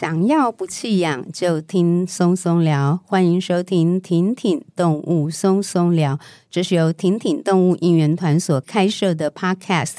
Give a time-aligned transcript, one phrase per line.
[0.00, 6.16] 想要不弃养就听松松聊，欢迎收听挺挺动物松松聊，
[6.48, 9.94] 这是由挺挺动物应援团所开设的 Podcast。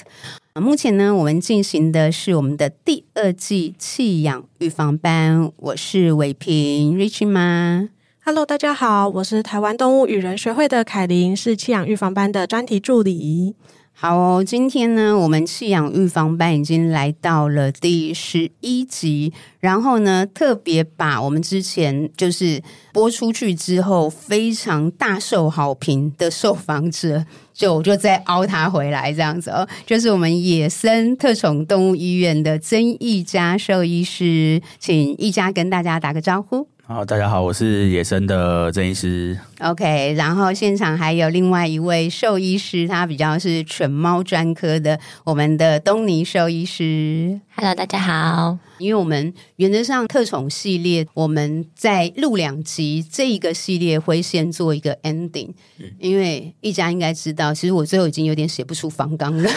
[0.53, 5.51] 目前呢，我们进行的是我们的第二季弃养预防班。
[5.57, 7.89] 我是伟平，Richie 妈。
[8.23, 13.53] Hello，大家好，我是台湾动物与人学会的凯琳，是弃养预防班的专题助理。
[14.01, 36.65] 好哦，今天呢，我们弃养预防班已经来到了第十一集，然后呢，特别把我们之前就是播出去之后非常大受好评的受访者，就就再凹他回来这样子哦，就是我们野生特宠动物医院的曾义嘉兽医师，请义嘉跟大家打个招呼。
[36.91, 39.37] 好，大家好，我是野生的郑医师。
[39.59, 47.39] OK，然后现场还有另外一位兽医师，他比较是犬猫专科的，我们的东尼兽医师。
[47.55, 48.57] Hello，大家好。
[48.79, 55.51] 因为我们原则上特宠系列，我们在录两集，这一个系列会先做一个 ending。
[55.77, 59.47] 嗯、因为一家应该知道，其实我最后已经有点写不出方纲了，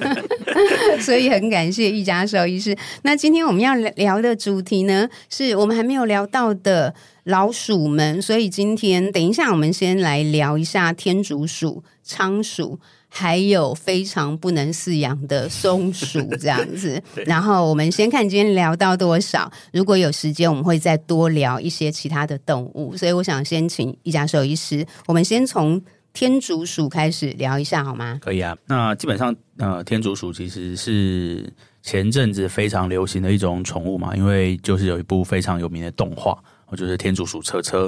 [1.00, 2.76] 所以很感谢一家兽医师。
[3.02, 12.78] 那今天我们要聊的主题呢，是我们还没有聊到的老鼠们，所以今天等一下我们先来聊一下天竺鼠、仓鼠。
[13.10, 19.50] 还有非常不能饲养的松鼠这样子， 然后我们先看今天聊到多少。
[19.72, 22.94] 如果有时间，我们会再多聊一些其他的动物。
[22.94, 25.80] 所以我想先请一家兽医师，我们先从
[26.12, 28.18] 天竺鼠开始聊一下好吗？
[28.20, 28.56] 可以啊。
[28.66, 36.36] 那基本上，呃，天竺鼠其实是前阵子非常流行的一种宠物嘛，因为就是有一部非常有名的动画，
[36.76, 37.86] 就是《天竺鼠车车》。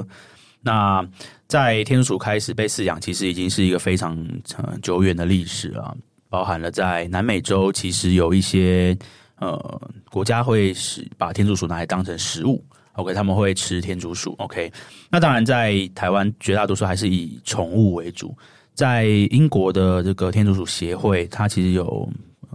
[0.61, 1.05] 那
[1.47, 4.15] 在天竺鼠开始被饲养，其实已经是一个非常
[4.57, 5.93] 呃久远的历史啊，
[6.29, 8.97] 包含了在南美洲，其实有一些
[9.39, 12.63] 呃国家会是把天竺鼠拿来当成食物
[13.01, 14.71] ，OK，他们会吃天竺鼠，OK。
[15.09, 18.35] 那当然，在台湾绝大多数还是以宠物为主，
[18.73, 22.09] 在英国的这个天竺鼠协会，它其实有。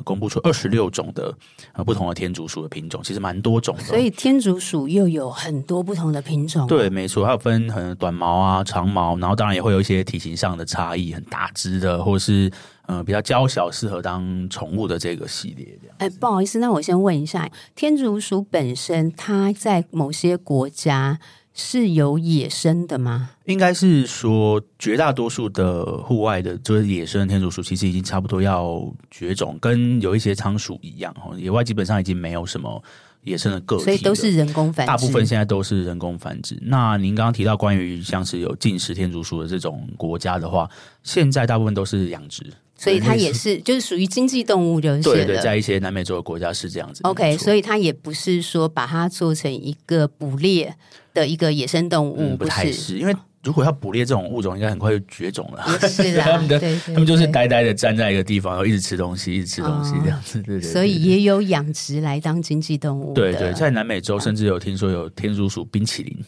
[0.04, 1.34] 公布出二十六种的
[1.72, 3.82] 呃不同的天竺鼠的品种，其实蛮多种的。
[3.84, 6.66] 所以天竺鼠又有很多不同的品种。
[6.66, 12.50] 对，没错，它有分很短毛啊、长毛，然后当然也会有一些体型上的差异，很大只的，或是
[12.86, 15.78] 呃比较娇小，适合当宠物的这个系列。
[15.98, 21.18] 哎，不好意思，那我先问一下，天竺鼠本身它在某些国家。
[21.58, 23.30] 是有野生的吗？
[23.46, 31.14] 应该是说，绝大多数的户外的，就是野生的天竺鼠，其实已经差不多要绝种，跟有一些仓鼠一样。
[31.38, 32.82] 野外基本上已经没有什么
[33.24, 34.88] 野生的个体，所以都是人工繁殖。
[34.88, 36.58] 大部分现在都是人工繁殖。
[36.60, 40.68] 那您刚刚提到关于像是有进食天竺鼠的这种国家的话，
[41.02, 42.44] 现在大部分都是养殖。
[42.78, 47.00] 所以它也是，就是属于经济动物，就是对对，在一些南美洲的国家是这样子。
[47.04, 50.76] OK，所以它也不是说把它做成一个捕猎
[51.16, 52.98] 的一个野生动物，嗯、不太是。
[52.98, 55.64] 因为如果要捕猎这种物种，应该很快就绝种了。
[55.88, 60.42] 是的， 他们的他们就是呆呆的站在一个地方，然后一直吃东西，一直吃东西这样子。
[60.44, 63.14] 对对，所以也有养殖来当经济动物。
[63.14, 66.24] 对对，在南美洲甚至有听说有天竺鼠冰淇淋。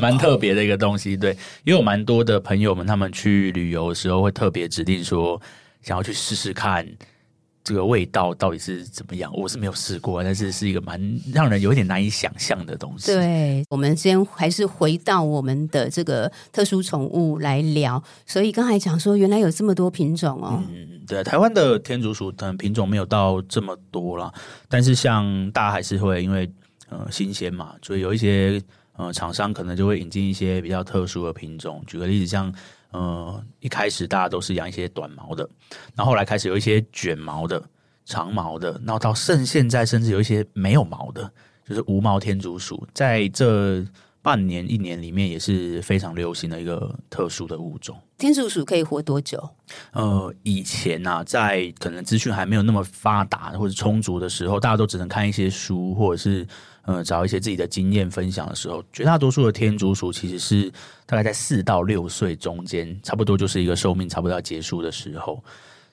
[0.00, 1.32] 蛮特别的一个东西，对，
[1.64, 5.38] 因为有蛮多的朋友们，他们去旅游的时候会特别指定说，
[5.82, 6.86] 想要去试试看
[7.64, 9.32] 这个味道到底是怎么样。
[9.34, 11.00] 我是没有试过，但是是一个蛮
[11.32, 13.12] 让人有一点难以想象的东西。
[13.12, 18.02] 对，我们先还是回到我们的这个特殊宠物来聊。
[18.26, 20.62] 所以刚才讲说，原来有这么多品种哦。
[20.68, 24.32] 嗯，对，台湾的天竺鼠等品种没有到这么多啦，
[24.68, 26.50] 但是像大家还是会因为
[26.88, 28.62] 呃新鲜嘛，所以有一些。
[28.94, 31.82] 呃，厂商可能就会引进一些比较特殊的品种。
[31.86, 32.52] 举个例子，像
[32.92, 35.48] 呃，一开始大家都是养一些短毛的，
[35.94, 37.62] 然后后来开始有一些卷毛的、
[38.04, 41.30] 长毛的，然后到甚现在甚至有一些没有毛的，
[41.66, 43.84] 就是无毛天竺鼠，在这
[44.20, 47.98] 半年一年里面也是非常流行的一个特殊的物种。
[48.18, 49.48] 天竺鼠可以活多久？
[49.92, 56.46] 呃，以前啊，在可能资讯还没有那么发达或者充足的时候，大家都只能看一些书或者是。
[56.84, 60.70] 呃，找一些自己的经验分享的时候，绝大多数的天竺鼠其实是
[61.06, 65.42] 大概在四到六岁中间，差不多就是一个寿命差不多要结束的时候。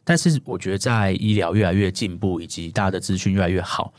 [0.03, 3.93] 但是我觉得，在医疗越来越进步，以及大家的资讯越来越好，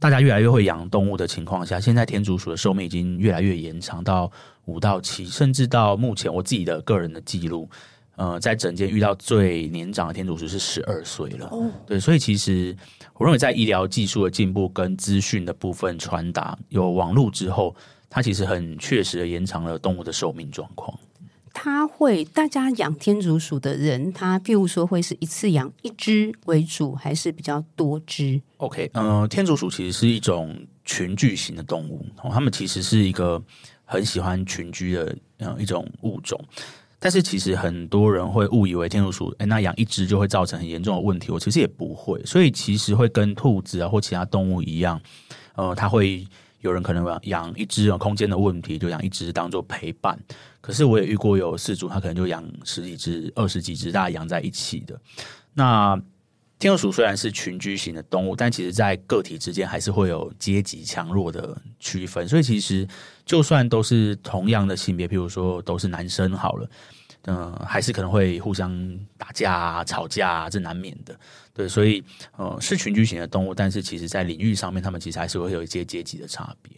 [0.00, 4.28] 大家越来越会养动物的情况下，现在天竺鼠的寿命已经越来越延长到
[4.64, 7.70] 五到七，甚至到目前我自己的个人的记录。
[8.16, 11.48] 呃，在整间遇到最年长的天竺鼠是十二岁了。
[11.50, 12.76] 哦，对，所以其实
[13.14, 17.74] 我认为，在医疗技术的进步跟资讯的部分传达有网络之后，
[18.10, 20.98] 它其实很确实的延长了动物的寿命状况。
[21.54, 33.42] 它会，大家养天竺鼠的人，他譬如说会是一次养一只为主，还是比较多只？OK，嗯、呃，天竺鼠其实是一种群居型的动物，哦，它们其实是一个
[33.84, 36.42] 很喜欢群居的嗯一种物种。
[37.02, 41.32] 但是其实很多人会误以为天竺鼠，诶，那养一只就会造成很严重的问题。
[41.32, 45.00] 我其实也不会，所以其实会跟兔子啊或其他动物一样，
[45.56, 46.24] 呃，它会
[46.60, 50.16] 有人可能养一只有空间的问题，就养一只当做陪伴。
[50.60, 54.96] 可是我也遇过有饲主，他可能就养十几只、二十几只，大家养在一起的。
[55.54, 56.00] 那
[56.62, 62.28] 天鼠虽然是群居型的动物，但其实在个体之间还是会有阶级强弱的区分。
[62.28, 62.86] 所以其实
[63.26, 66.70] 就算都是同样的性别，譬如说都是男生好了，
[67.22, 68.70] 嗯、还是可能会互相
[69.18, 71.18] 打架、吵架，这难免的。
[71.52, 72.00] 对，所以
[72.36, 76.72] 呃，是群居型的动物，但是其实在领域上面，他们其实还是会有一些阶级的差别。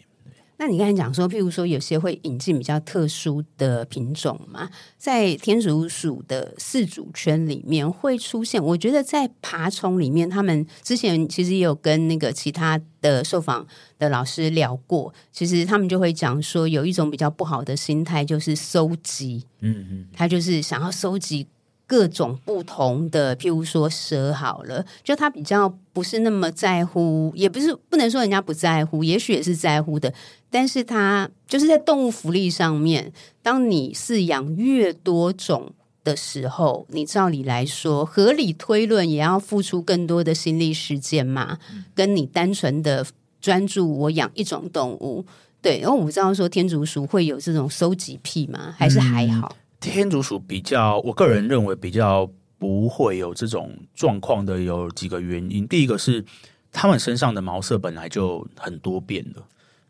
[0.57, 8.63] 那你刚才讲说，譬如说有些会引进比较特殊的品种嘛，在天竺鼠的四主圈里面会出现。
[8.63, 13.67] 我觉得在爬虫里面，他们之前其实也有跟那个其他的受访
[13.99, 21.47] 的老师聊过，其实他们就会讲说，有一种比较不好的心态就是收集，嗯嗯，他就是想要收集。
[21.87, 30.13] 各种不同的，譬如说蛇好了，就他比较不是那么在乎，也不是不能说人家不在乎，也许也是在乎的。
[30.55, 33.13] 但是它就是在动物福利上面，
[33.43, 35.73] 当你饲养越多种
[36.05, 41.59] 的时候，你照理来说，合理推论也要付出更多的心力时间嘛，
[41.93, 43.05] 跟你单纯的
[43.41, 45.27] 专注我养一种动物，
[45.61, 45.81] 对。
[45.81, 48.73] 然后我不知道说天竺鼠会有这种收集癖吗？
[48.79, 49.53] 还是还好？
[49.53, 55.67] 嗯天竺鼠比较，我个人认为比较不会有这种状况的有几个原因。
[55.67, 56.25] 第一个是
[56.71, 59.43] 它们身上的毛色本来就很多变的，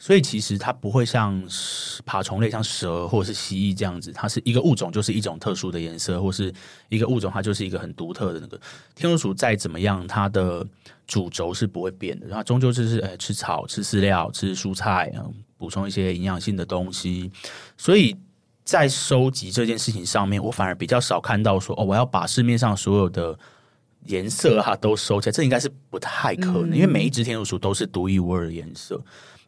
[0.04, 1.42] 所以其实它不会像
[2.04, 6.52] 爬虫类，像蛇或者是蜥蜴这样子，它是一个物种就是一种特殊的颜色，或是
[6.90, 8.60] 一个物种它就是一个很独特的那个。
[8.94, 10.66] 天竺鼠再怎么样，它的
[11.06, 15.10] 主轴是不会变的，然后终究就是诶吃草、吃饲料、吃蔬菜，
[15.56, 17.32] 补充一些营养性的东西，
[17.78, 18.14] 所以。
[18.66, 23.38] 在收集这件事情上面，我反而比较少看到说哦，我要把市面上所有的
[24.06, 28.98] 颜色哈都收起来，这应该是不太可能，嗯、因为每一只天竺鼠都是独一无二的颜色。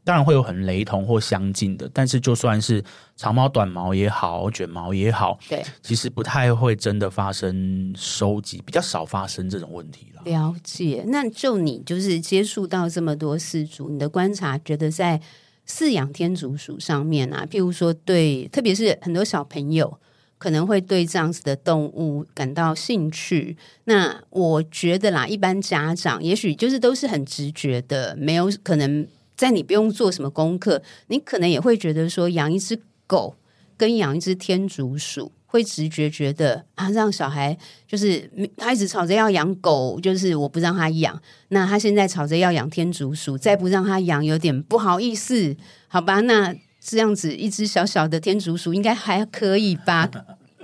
[0.07, 2.83] 当然会有很雷同或相近的，但是就算是
[3.17, 10.23] 长毛、短毛也好，卷毛也好，对，其实不太会真的发生收集，比较少发生这种问题了。
[10.25, 15.21] 了解，那就你就是接触到这么多饲主，你的观察觉得在。
[15.69, 19.99] 饲养天竺鼠上面啊，譬如说对，特别是很多小朋友
[20.39, 23.57] 可能会对这样子的动物感到兴趣。
[23.83, 29.05] 那我觉得啦，一般家长也许就是都是很直觉的，没有可能
[29.37, 33.37] 在你不用做什么功课，你可能也会觉得说养一只狗
[33.77, 35.33] 跟养一只天竺鼠。
[35.49, 37.57] 会直觉觉得啊，让小孩
[37.87, 38.29] 就是
[38.59, 41.19] 他一直吵着要养狗，就是我不让他养。
[41.49, 45.57] 那他现在吵着要养天竺鼠，再不让他养，有点不好意思，
[45.89, 46.21] 好吧？
[46.23, 50.11] 那这样子一只小小的天竺鼠应该还可以吧？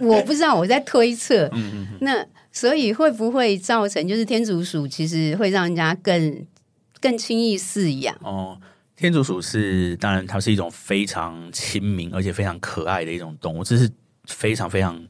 [0.00, 1.50] 我不知道，我在推测。
[2.00, 6.44] 那所以会不会造成就是天竺鼠其实会让人家更
[7.02, 8.16] 更轻易饲养？
[8.22, 8.58] 哦，
[8.96, 13.90] 天竺鼠是当然，它是一种非常亲民而且非常可爱的一种动物，这是。
[14.28, 15.04] 非常非常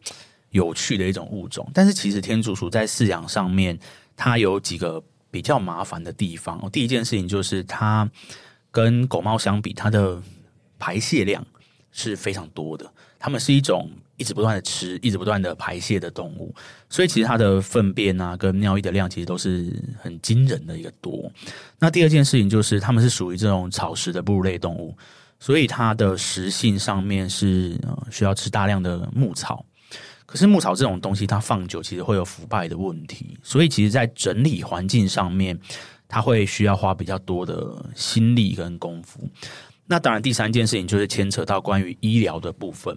[0.53, 3.79] 有趣的一种物种，但是其实天竺鼠在饲养上面，
[4.17, 6.59] 它有几个比较麻烦的地方。
[6.71, 8.11] 第一件事情就是它
[8.71, 10.23] 跟狗猫相比，它的
[10.79, 11.47] 排泄量
[11.91, 12.91] 是非常多的。
[13.19, 13.91] 它们是一种
[14.23, 16.55] 一直不断的吃、一直不断的排泄的动物，
[16.89, 21.31] 所以其实它的粪便啊跟尿液的量其实都是很惊人的一个多。
[21.79, 24.97] 那第二件事情就是它们是属于这种草食的哺乳类动物。
[25.41, 27.77] 所以它的食性上面是
[28.13, 29.67] 需要吃大量的牧草，
[30.25, 35.59] 可是牧草这种东西它放久其实会有腐败的问题，所以其实在整理环境上面，
[36.07, 39.29] 它会需要花比较多的心力跟功夫。
[39.85, 42.97] 那当然，第三件事情就是牵扯到关于医疗的部分。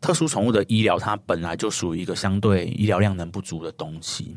[0.00, 4.36] 特殊宠物的医疗，它本来就属于一个相对医疗量能不足的东西，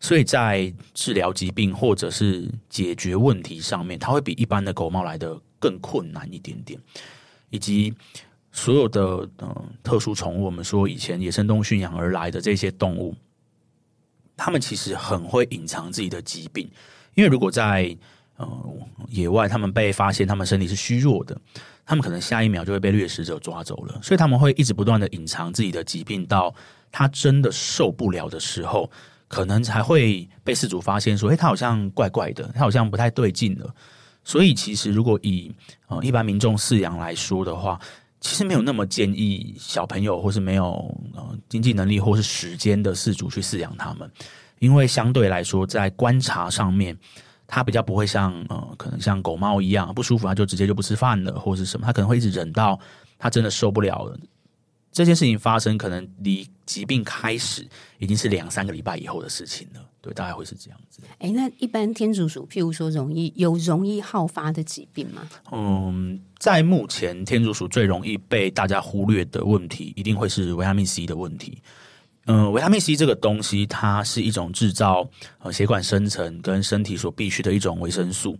[0.00, 5.40] 所以在治疗疾病或者是解决问题上面，它会比一般的狗猫来的。
[5.58, 6.78] 更困难一点点，
[7.48, 7.92] 以及
[8.52, 13.16] 所有的嗯、特殊宠物，我们说以前野生动物驯养而来的这些动物，
[14.36, 16.70] 它们其实很会隐藏自己的疾病，
[17.14, 17.96] 因为如果在
[18.36, 18.46] 呃
[19.08, 21.40] 野外，它们被发现它们身体是虚弱的，
[21.86, 26.52] 他们可能下一秒就会被掠食者抓走了，所以他们会一直不断的隐藏自己的疾病，到
[26.90, 28.90] 他真的受不了的时候，
[29.28, 33.72] 可能才会被饲主发现说，诶，他好像怪怪的，他好像不太对劲了。
[34.24, 35.52] 所以，其实如果以
[35.86, 37.80] 呃一般民众饲养来说的话，
[38.20, 44.10] 其实没有那么建议小朋友或是没有呃经济能力或是时间的饲主去饲养他们，
[44.58, 46.98] 因为相对来说，在观察上面，
[47.46, 52.78] 它比较不会像呃，可能像狗猫一样不舒服，它就直接就不吃饭了，或者是什么，它可能会一直忍到
[53.18, 54.18] 它真的受不了了。
[54.92, 57.66] 这件事情发生，可能离疾病开始
[57.98, 59.80] 已经是两三个礼拜以后的事情了。
[60.00, 61.02] 对，大概会是这样子。
[61.18, 65.28] 哎，那一般天竺鼠，譬如说容易有容易好发的疾病吗？
[65.52, 71.62] 嗯，在目前天竺鼠最容易被大家忽略的问题，一定会是维他命 C 的问题。
[72.26, 78.36] 嗯，维他命 C 这个东西，它是一种制造呃血管生成跟身体所必需的一种维生素。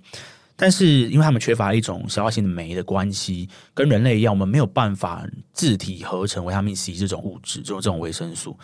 [0.59, 8.59] 但是，因为他们缺乏一种消化性的酶的关系，跟人类一样，我们没有办法自体合成维他命 C 这种物质，这种这种维生素。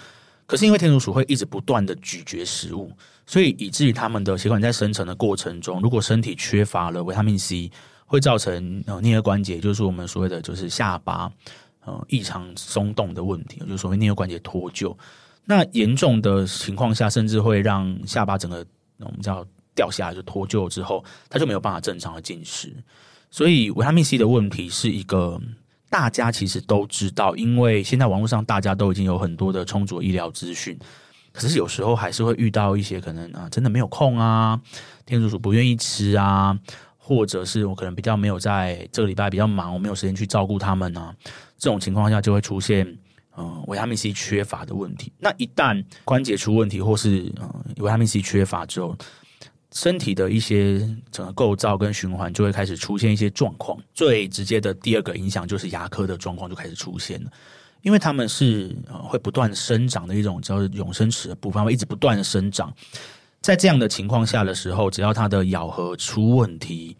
[0.46, 2.90] 可是，因为天竺鼠会一直不断的咀嚼食物，
[3.26, 7.70] 所以以至于他们的血管在生成的过程中，如果身体缺乏了维他命 C，
[8.06, 11.30] 会造成呃颞颌关节，就是我们所谓的就是下巴
[11.84, 14.96] 呃异常松动的问题，就是所谓颞颌关节脱臼。
[15.44, 18.64] 那严重的情况下，甚至会让下巴整个
[18.98, 19.46] 我们叫。
[19.74, 22.70] 掉下来就脱臼之后，他就没有办法正常的进食。
[23.30, 25.40] 所以维他命 C 的问题是一个
[25.88, 30.78] 大家其实都知道，因为现在网络上大家都已经有很多的充足的医疗资讯，
[31.32, 34.60] 可是有时候还是会遇到一些可能啊，真的没有空啊，
[35.06, 36.58] 天竺鼠不愿意吃啊，
[37.14, 41.14] 或者是我可能比较没有在这个礼拜比较忙，我没有时间去照顾他们啊，
[41.58, 42.86] 这种情况下就会出现
[43.36, 45.12] 嗯维他命 C 缺乏的问题。
[45.18, 48.96] 那一旦关节出问题，或是嗯维他命 C 缺乏之后，
[49.72, 57.30] 身体的一些整个构造跟循环就会开始出现一些状况，最直接的第二个影响就是牙科的状况就开始出现了，
[57.80, 62.70] 因为他们是会不断生长的一种叫永生齿的部分，会一直不断的生长，
[63.42, 66.96] 在这样的情况下的时候，只要它的咬合出问题，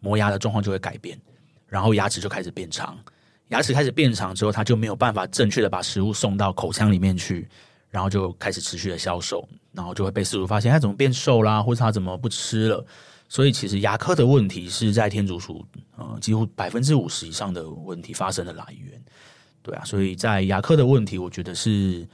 [0.00, 1.18] 磨牙的状况就会改变，
[1.66, 2.96] 然后牙齿就开始变长，
[3.48, 7.48] 牙齿开始变长之后，它就没有办法正确的把食物送到口腔里面去。
[7.90, 12.84] 然后就开始持续的消瘦，然后就会被饲主发现他怎么变瘦啦，或者他怎么不吃了。
[13.30, 15.64] 所以其实牙科的问题是在天竺鼠
[15.96, 19.02] 呃几乎百分之五十以上的问题发生的来源。
[19.62, 22.06] 对啊，所以在牙科的问题，我觉得是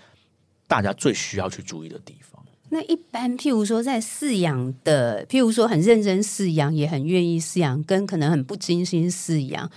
[0.68, 2.33] 大家最需要去注意的地方。
[2.74, 9.70] 那一般譬如说在饲养的，譬如说很认真饲养，也很愿意饲养，跟可能很不精心饲养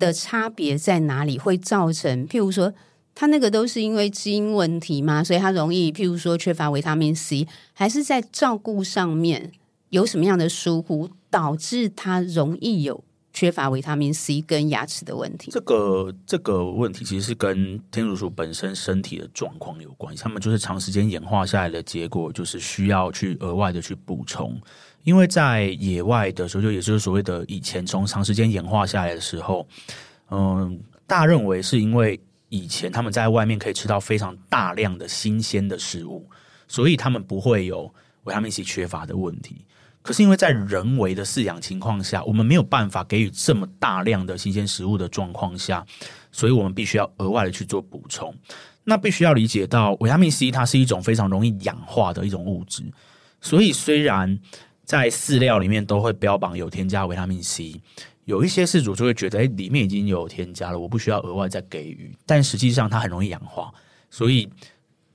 [0.00, 1.38] 的差别在哪里？
[1.38, 2.74] 会造成譬如说。
[3.16, 5.22] 他那个都是因为基因问题吗？
[5.22, 9.52] 所以他容易，譬如说缺乏维他命 C，还是在照顾上面
[9.90, 15.50] 有什么样的疏忽，导致他容易有缺乏维他命 C 跟牙齿的问题？
[15.50, 20.22] 这个这个问题其实是跟天竺鼠本身身体的状况有关系。
[20.22, 24.58] 他们就是长时间演化下来的结果，就是需要去额外的去补充。
[25.02, 29.66] 因为在野外的时候，就也就是所谓的以前从长时间演化下来的时候，
[30.30, 32.18] 嗯，大家认为是因为。
[32.50, 36.24] 以前他们在外面可以吃到非常大量的新鲜的食物，
[36.68, 37.92] 所以他们不会有
[38.24, 39.64] 维他命 C 缺乏的问题。
[40.04, 45.82] 可是因为在人为的饲养情况下，我们没有办法给予这么大量的新鲜食物的状况下，
[46.30, 48.32] 所以我们必须要额外的去做补充。
[48.84, 52.84] 那必须要理解到维他命 C 它是一种非常容易氧化的一种物质，
[53.40, 54.38] 所以虽然
[54.84, 57.80] 在饲料里面都会标榜有添加维他命 C。
[58.26, 62.14] 有一些饲主就会觉得，哎，里面已经有添加了，我不需要额外再给予。
[62.26, 63.72] 但实际上它很容易氧化，
[64.10, 64.50] 所以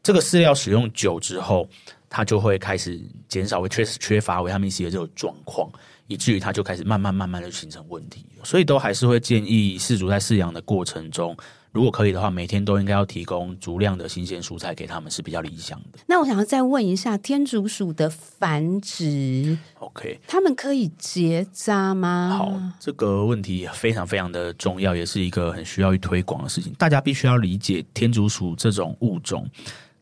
[0.01, 1.69] 这个饲料使用久之后，
[2.09, 5.69] 它就会开始减少，会缺缺乏维他命 C 的这种状况，
[6.07, 8.25] 以至于它就开始慢慢慢慢的形成问题。
[8.43, 11.37] 所以都还是会建议饲主在饲养的过程中。
[11.71, 15.99] 如果可以的话，每天都应该要提供足量的新鲜蔬菜给他们，是比较理想的。
[16.07, 22.35] 那我想要再问一下，天竺鼠的繁殖，OK，他们可以结扎吗？
[22.35, 26.73] 好，这个问题非常非常的重要，也是一个很需要去推广的事情。
[26.73, 29.47] 大家必须要理解，天竺鼠这种物种，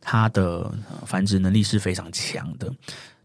[0.09, 0.71] 它的
[1.05, 2.73] 繁殖能力是非常强的。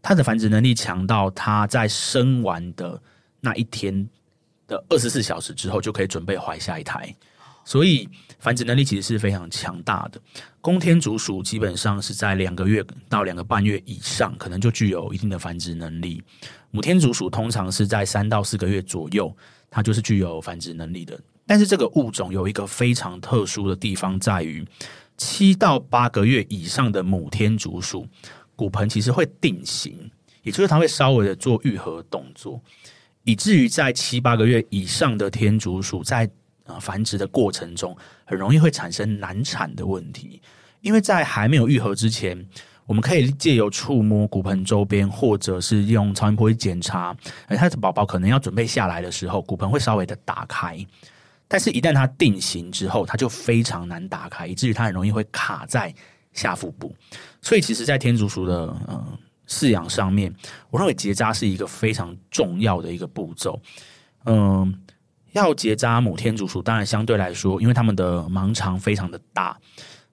[0.02, 3.00] 它的繁殖能力强到，它在生完的
[3.38, 4.08] 那一天
[4.66, 7.14] 的二十四小时之后，就可以准备怀下一胎。
[7.64, 8.08] 所以
[8.40, 10.20] 繁殖能力其实是非常强大的。
[10.60, 16.20] 公天竺鼠基本上是在两个月到两个半月以上，可能就具有一定的繁殖能力。
[16.72, 19.32] 母天竺鼠通常是在三到四个月左右，
[19.70, 21.16] 它就是具有繁殖能力的。
[21.46, 24.66] 但是这个物种有一个非常特殊的地方，在于
[25.16, 28.06] 七到八个月以上的母天竺鼠
[28.56, 30.10] 骨盆其实会定型，
[30.42, 32.60] 也就是它会稍微的做愈合动作，
[33.24, 36.28] 以至于在七八个月以上的天竺鼠在
[36.64, 40.40] 啊，繁殖的过程中很容易会产生难产的问题，
[40.80, 42.46] 因为在还没有愈合之前，
[42.86, 47.16] 我们可以借由触摸骨盆周边，或者是用超音波去检查，
[47.46, 50.78] 哎，它的宝宝可能要准备下来的时候，骨盆会稍微的打开，
[51.52, 55.94] 但是，一旦它定型之后，它就非常难打开，以至于它很容易会卡在
[56.32, 56.96] 下腹部。
[57.42, 60.34] 所以，其实，在天竺鼠的呃饲养上面，
[60.70, 63.60] 我认为结扎是一个非常重要的一个步骤。
[64.24, 64.82] 嗯，
[65.32, 69.54] 要结扎母天竺鼠，当然相对来说，因为它们的盲肠非常的大，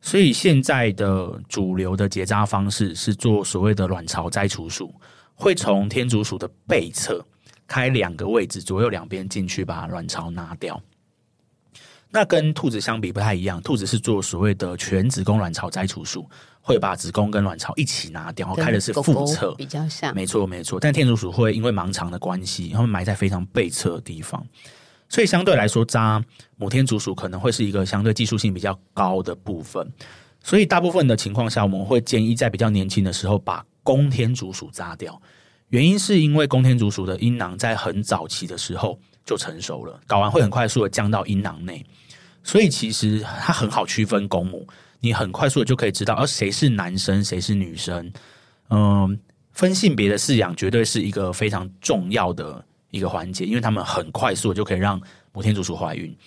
[0.01, 4.93] 所以现在的主流的结扎方式是做所谓的卵巢摘除术，
[5.35, 7.25] 会从天竺鼠的背侧
[7.65, 10.77] 开两个位置，左右两边进去把卵巢拿掉。
[12.11, 16.27] 那跟兔子相比不太一样，兔子是做所谓的全子宫卵巢摘除术，
[16.59, 20.13] 会把子宫跟卵巢一起拿掉，然后开的是腹侧，比较像。
[20.15, 20.79] 没错，没错。
[20.79, 24.43] 但天竺鼠会因为盲肠的关系，它们埋在非常背侧的地方，
[25.07, 26.23] 所以相对来说，扎
[26.57, 29.87] 母天竺鼠可能会是一个相对技术性比较高的部分。
[30.41, 35.21] 所以大部分的情况下，我们会建议在比较年轻的时候把公天竺鼠扎掉。
[35.67, 38.99] 原因是因为公天竺鼠的阴囊在很早期的时候
[39.29, 41.85] 就成熟了，睾丸会很快速的降到阴囊内。
[42.41, 44.67] 所以其实它很好区分公母，
[45.01, 48.11] 你很快速的就可以知道，而谁是男生，谁是女生。
[48.71, 49.19] 嗯，
[49.51, 54.99] 分性别的饲养绝对是一个非常重要的一个环节，因为他们很快速就可以让
[55.31, 56.17] 母天竺鼠怀孕。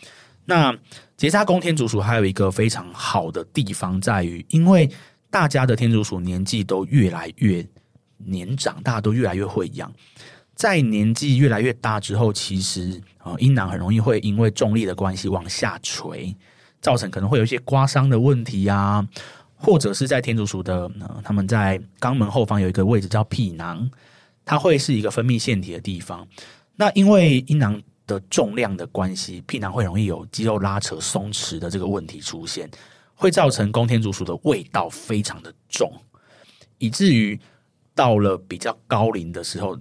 [0.45, 0.73] 那
[1.17, 4.89] 结扎公天竺鼠还有一个非常好的地方在于，因为
[5.29, 7.67] 大家的天竺鼠年纪都越来越
[8.19, 9.93] 年长，大家都越来越会养。
[10.63, 16.37] 在年纪越来越大之后，其实啊阴囊很容易会因为重力的关系往下垂，
[16.81, 19.05] 造成可能会有一些刮伤的问题啊，
[19.57, 23.91] 或者是在天竺鼠的呃他们在肛门后方有一个位置叫屁囊，
[24.45, 26.25] 它会是一个分泌腺体的地方。
[26.77, 32.71] 那因为阴囊的重量的关系，屁囊会容易有肌肉拉扯松弛的这个问题出现，
[33.17, 35.93] 会造成公天竺鼠的味道非常的重，
[36.79, 37.37] 以至于
[37.97, 39.77] 到了比较高龄的时候。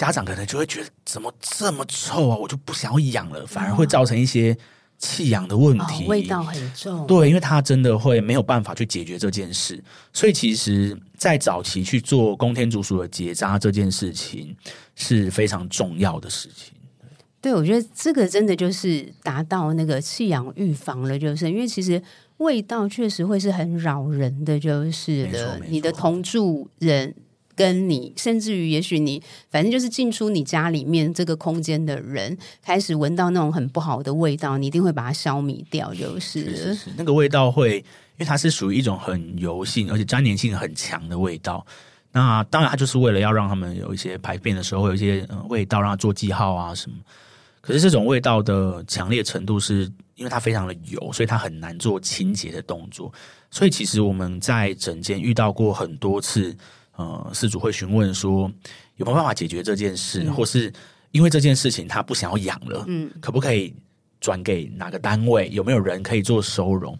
[0.00, 4.56] 家长可能就会觉得怎么这么臭啊，我就不想要养了，反而会造成一些
[4.96, 7.06] 弃养的问题，哦，味道很重。
[7.06, 9.78] 对，因为他真的会没有办法去解决这件事，
[10.10, 14.56] 所以其实，在早期去做公天竺鼠的结扎这件事情
[14.94, 16.72] 是非常重要的事情。
[17.42, 22.02] 对，我觉得这个真的就是达到那个弃养预防了，就是因为其实
[22.38, 27.14] 味道确实会是很扰人的，就是的，你的同住人。
[27.60, 41.66] 跟你，甚至于，也许你，反正就是进出你家里面这个空间的人，开始闻到那种很不好的味道，你一定会把它消灭掉，就是，那个味道会，因为它是属于一种很油性而且粘黏性很强的味道。
[42.12, 46.96] 那当然，它就是为了要让他们有一些排便的时候会有一些味道，让它做记号啊什么。
[47.60, 49.82] 可是这种味道的强烈程度，是
[50.14, 53.12] 因为它非常的油，所以它很难做清洁的动作。
[53.50, 56.56] 所以其实我们在诊间遇到过很多次。
[57.00, 58.52] 呃，饲主会询问说
[58.96, 60.70] 有没有办法解决这件事，嗯、或是
[61.12, 63.74] 因为这件事情他不想要养了，嗯，可不可以
[64.20, 65.48] 转给哪个单位？
[65.50, 66.98] 有没有人可以做收容？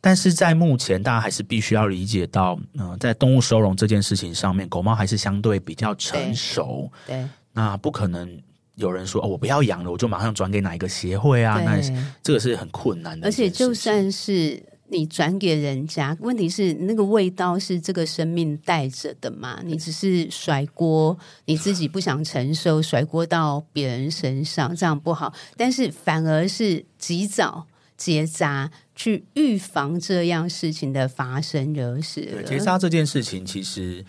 [0.00, 8.40] 但是在目前，大家还是必须要理解到，嗯、呃，在动物收容这件事情上面，狗猫还是相对比较成熟，对，对，那不可能
[8.76, 11.60] 有人说哦，我不要养了，我就马上转给哪一个协会啊？
[11.60, 11.78] 那
[12.22, 14.62] 这个是很困难的，而且就算是。
[14.92, 19.60] 你转给人家，问题是那个味道是这个生命带着的嘛？
[19.64, 25.32] 你只是甩锅，你自己不想承受，甩锅到别人身上，这样不好。
[25.56, 34.04] 但是反而是及早结扎，去预防这样事情的发生，就是结扎这件事情，其实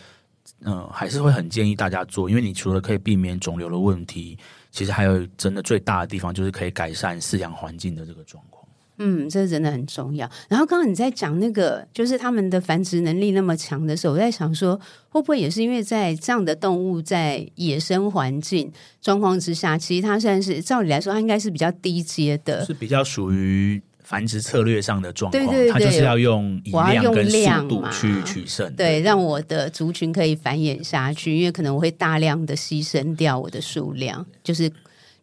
[0.61, 4.37] 嗯、呃，还是会很建议大家做，因为你除了可以避免肿瘤的问题，
[4.71, 8.62] 其实还有真的最大的地方就是可以改善饲养环境的这个状况。
[8.97, 10.29] 嗯，这真的很重要。
[10.47, 14.79] 然后刚刚你在讲那个，就是他们的繁殖能力那么强的时候，我在想说，
[15.09, 25.43] 会不会也是因为在这样的动物在野生环境状况之下，其实它算是照理来说，它应该是比较低阶的，是比较属于繁殖策略上的状况。
[25.43, 34.71] 对对对，它就是要用以量跟速度去取胜，对，让我的族群可以繁衍下去，因为可能我会大量的牺牲掉我的数量，就是。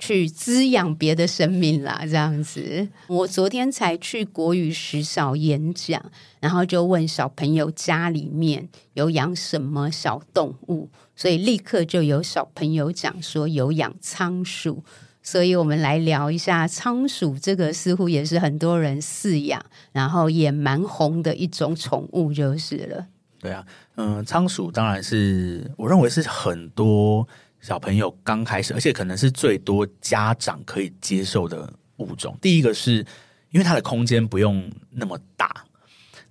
[0.00, 2.88] 去滋养别的生命啦，这样子。
[3.06, 6.02] 我昨天才去国语实小演讲，
[6.40, 14.82] 然后就问小朋友家里面有养什么小动物，所以立刻就有小朋友讲说有养仓鼠，
[15.22, 17.38] 所以我们来聊一下仓鼠。
[17.38, 23.06] 这个似乎也是很多人饲养，然后也蛮红的一种宠物，就是了。
[23.38, 23.64] 对啊，
[23.96, 27.28] 嗯，仓鼠当然是我认为是很多。
[27.61, 32.37] 小朋友刚开始，而且可能是最多家长可以接受的物种。
[32.40, 33.05] 第一个是
[33.51, 35.64] 因为它的空间不用那么大，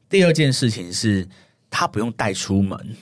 [0.10, 1.28] 第二件事情是
[1.70, 2.96] 它不用带出门，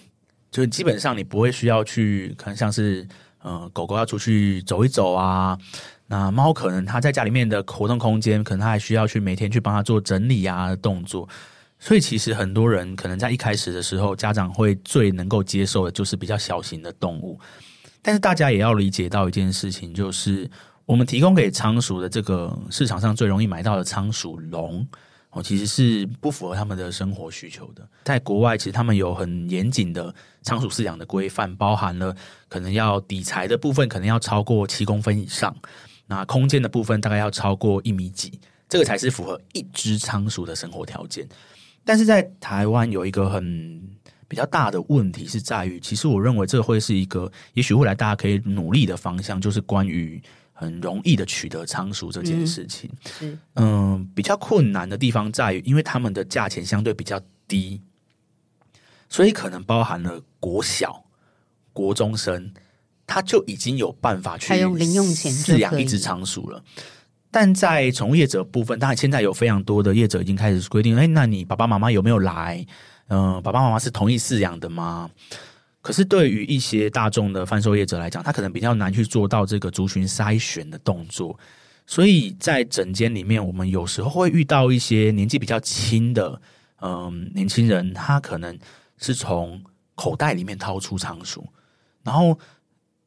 [0.51, 3.07] 就是基本上你不会需要去，可能像是
[3.39, 5.57] 呃狗狗要出去走一走啊，
[6.07, 11.27] 那猫可能它在家里面的活动空间，可能它还需要去每天去帮它做整理啊动作。
[11.79, 17.39] 所以其实很多人可能在一开始的时候，家长会最能够接受的就是比较小型的动物。
[18.07, 20.49] 但是大家也要理解到一件事情，就是
[20.85, 24.87] 我们提供给仓鼠的这个市场上最容易买到的仓鼠笼，
[25.31, 27.85] 哦，其实是不符合他们的生活需求的。
[28.05, 32.15] 在国外，其实他们有很严谨的仓鼠饲养的规范，包含了
[32.47, 35.53] 可能要底材的部分可能要超过七公分以上，
[36.05, 38.39] 那空间的部分大概要超过一米几，
[38.69, 41.27] 这个才是符合一只仓鼠的生活条件。
[41.83, 43.81] 但是在台湾有一个很
[44.27, 52.89] 比较大的问题是在于，其实我认为这会是一个，也许未来大家可以努力的方向，就是关于很容易的取得仓鼠这件事情。
[53.21, 57.81] 嗯，嗯，比较困难的地方在于，因为他们的价钱相对比较低，
[59.07, 61.05] 所以可能包含了国小、
[61.71, 62.51] 国中生，
[63.05, 66.61] 他就已经有办法去用零用钱饲养一只仓鼠了。
[67.29, 72.65] 但在宠物业者部分，当然现在有非常多的业者已经开始规定，哎，那你爸爸妈妈有没有来？
[73.07, 75.09] 嗯、呃，爸爸妈妈是同意饲养的吗？
[75.81, 81.39] 可是对于一些大众的贩售业者来讲，他可能比较难去做到这个族群筛选的动作。
[81.85, 86.41] 所以在整间里面，我们有时候会遇到一些年纪比较轻的，
[86.81, 88.59] 嗯、呃，年轻人，他可能
[88.97, 89.63] 是从
[89.95, 91.47] 口袋里面掏出仓鼠，
[92.03, 92.37] 然后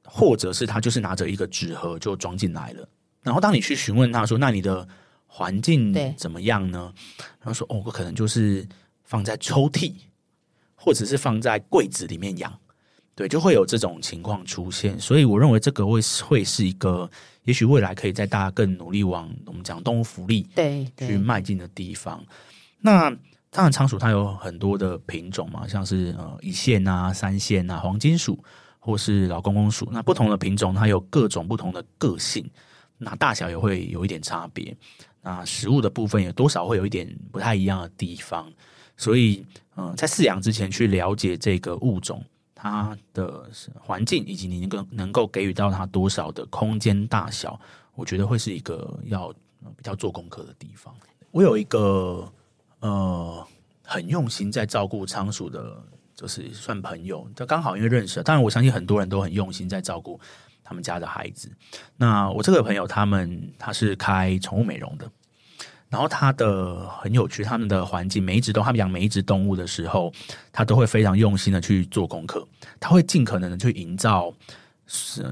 [0.07, 2.89] 或者是他就是拿着一个纸盒就装进来了。
[3.23, 4.89] 然后当你去询问他说：“那你的
[5.27, 6.91] 环境怎么样呢？”
[7.39, 8.67] 他说：“哦，我可能就是。”
[9.11, 9.93] 放在抽屉，
[10.77, 12.57] 或者是放在柜子里面养，
[13.17, 14.97] 对，就会有这种情况出现。
[15.01, 17.11] 所以我认为这个会会是一个，
[17.43, 22.25] 也许未来可以在大家更努力往我们讲动物福利对去迈进的地方。
[22.79, 23.11] 那
[23.51, 28.39] 当然，仓鼠它有很多的品种嘛，像是呃一线啊、三线啊、黄金鼠
[28.79, 29.89] 或是老公公鼠。
[29.91, 32.49] 那不同的品种它有各种不同的个性，
[32.97, 34.73] 那大小也会有一点差别。
[35.21, 38.51] 那食物的部分也多少会有一点不太一样的地方。
[39.01, 42.23] 所以，嗯，在饲养之前去了解这个物种，
[42.55, 43.49] 它的
[43.81, 47.59] 环境以及你能够能够给予到它多少的空间大小，
[47.95, 49.33] 我觉得会是一个要
[49.75, 50.95] 比较做功课的地方。
[51.31, 52.31] 我有一个
[52.81, 53.49] 呃
[53.83, 55.83] 很用心在照顾仓鼠的，
[56.15, 60.21] 就是算朋友，就刚好因为认识，当然我相信很多人都很用心在照顾
[60.63, 61.51] 他们家的孩子。
[61.97, 65.11] 那我这个朋友他们他是开宠物美容的。
[65.91, 70.13] 然后他的很有趣，他们的环境，每一只动物，他们养每一只动物的时候，
[70.53, 72.47] 他都会非常用心的去做功课，
[72.79, 74.33] 他会尽可能的去营造，
[74.87, 75.27] 是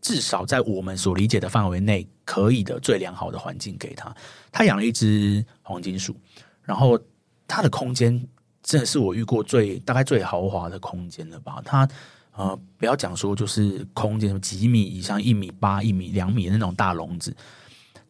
[0.00, 4.12] 至少在我们所理解的范围内，可以的最良好的环境给他。
[4.50, 6.16] 他养了一只黄金鼠，
[6.64, 6.98] 然后
[7.46, 8.20] 他的空间
[8.64, 11.62] 真的是我遇过最大概最豪华的空间了吧？
[11.64, 11.88] 他
[12.32, 17.36] 呃，不要讲说就是空间几米以上，一米八、一米、两米的那种大笼子。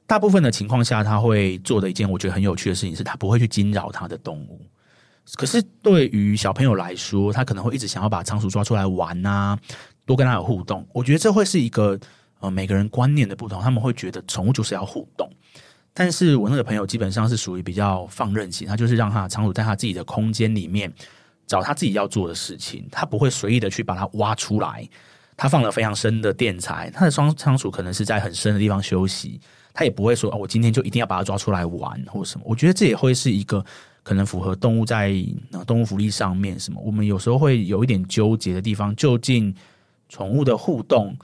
[0.09, 4.61] 大部分的情况下，他会做的一件我觉得很有趣的事情是，他不会去惊扰他的动物。
[5.35, 9.59] 可是对于小朋友来说，他可能会一直想要把仓鼠抓出来玩啊，
[10.07, 10.85] 多跟他有互动。
[10.95, 12.01] 我觉得这会是一个
[12.41, 15.31] 呃每个人观念的不同，他们会觉得宠物就是要互动。
[15.93, 20.91] 但是我那个朋友基本上是属于比较放任型，他就是让他仓鼠在他自己的空间里面
[21.47, 24.89] 找他自己要做的事情，他不会随意的去把它挖出来。
[25.37, 29.39] 他放了非常深的垫材，他的双仓鼠可能是在很深的地方休息。
[29.79, 32.45] 他也不会说哦，我今天就一定要把它抓出来玩或什么。
[32.45, 33.65] 我觉得这也会是一个
[34.03, 35.15] 可能符合动物在
[35.69, 36.83] 动物福利上面什么。
[36.85, 39.55] 我们有时候会有一点纠结的地方，究竟
[40.09, 41.17] 宠物的互动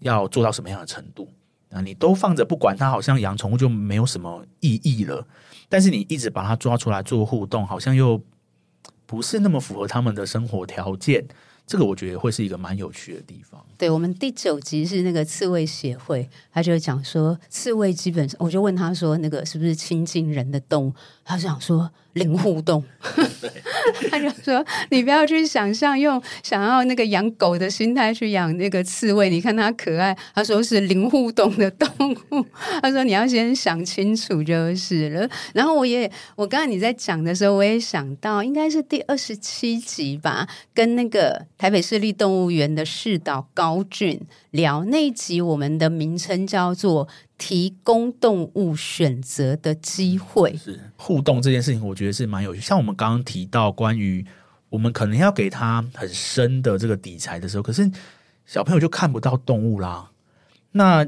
[0.00, 1.30] 要做到什么样的程度？
[1.70, 5.26] 啊，你都放着不管它，好像养宠物就没有什么意义了。
[5.70, 8.22] 但是你一直把它抓出来做互动，好像又
[9.06, 11.26] 不是那么符合他们的生活条件。
[11.68, 13.62] 这个我觉得会是一个蛮有趣的地方。
[13.76, 20.94] 对，我们第九集是那个刺猬协会，他就讲说刺猬基本上，我就问他说，那个是不是亲近人的动物？
[21.28, 21.90] 他想说。
[22.14, 22.82] 零互动，
[24.10, 31.88] 他就说：“你不要去想象用想要那个养狗的心态去养那个刺猬，你看它可爱。”他说是零互动的动
[32.32, 32.44] 物。
[32.82, 35.30] 他说你要先想清楚就是了。
[35.54, 47.06] 然后我也，我刚才你在讲的时候，我也想到应该是第二十七集吧，跟那个台北市立动物园的市导高俊聊那一集，我们的名称叫做。
[47.38, 52.60] 提供动物选择的机会，是互动这件事情，我觉得是蛮有趣。
[52.60, 54.26] 像我们刚刚提到关于
[54.68, 57.88] 我们可能要给他很深的这个底材的时候，可是
[58.44, 60.10] 小朋友就看不到动物啦。
[60.72, 61.06] 那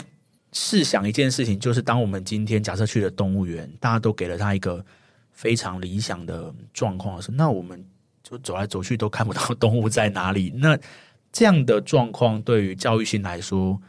[0.53, 4.85] 试想一件事情，就是当我们今天假设去了动物园，大家都给了他一个
[5.33, 7.85] 非常理想的状况的时候，那我们
[8.23, 10.53] 就走来走去都看不到动物在哪里。
[10.57, 10.79] 那
[11.33, 13.81] 这样的状况对于教育性来说，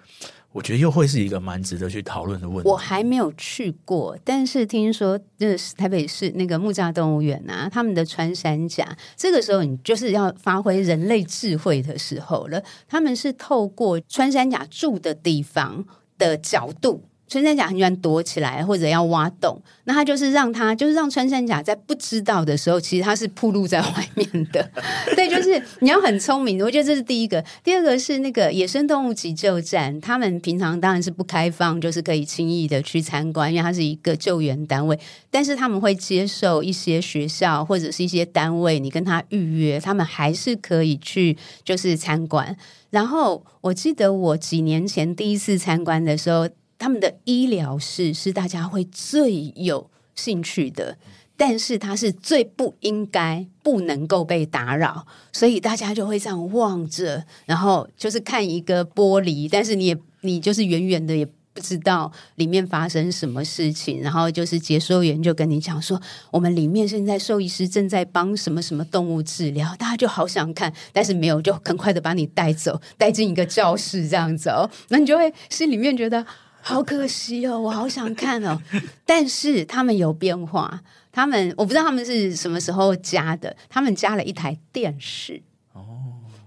[0.53, 2.69] 我觉得又会是一个蛮值得去讨论的问题。
[2.69, 12.61] 我还没有去过，但是听说这是台北市那个木栅动物园啊，他们的穿山甲，这个时候你就是要发挥人类智慧的时候了。
[12.87, 15.85] 他们是透过穿山甲住的地方
[16.17, 17.05] 的角度。
[17.31, 19.57] 穿山甲很喜欢躲起来，或者要挖洞。
[19.85, 24.69] 那他就是让他，就是让穿山甲在不知道的时候，其实他是暴露在外面的。
[25.15, 26.61] 对，就是你要很聪明。
[26.61, 27.41] 我觉得这是第一个。
[27.63, 34.99] 第二个是那个野生动物急救站，他们平常当然是不开放，就是可以轻易的去参观，因为它是一个救援单位。
[35.29, 42.57] 但是他们会接受一些学校或者是一些单位，你跟他预约，他们还是可以去，就是参观。
[42.89, 46.49] 然后我记得我几年前第一次参观的时候。
[46.81, 50.97] 他们的医疗室是大家会最有兴趣的，
[51.37, 76.25] 但是它是最不应该、不能够被打扰，所以大家就会这样望着，然后就是看一个玻璃，但是你也你就是远远的也不知道里面发生什么事情，然后就是解说员就跟你讲说，我们里面现在兽医师正在帮什么什么动物治疗，大家就好想看，但是没有，就很快的把你带走，带进一个教室这样子哦，那你就会心里面觉得。
[76.61, 78.61] 好可惜哦，我好想看哦。
[79.05, 83.55] 但是他们有变化，他们我不知道他们是什么时候加的。
[83.69, 85.41] 他们加了一台电视
[85.73, 85.81] 哦，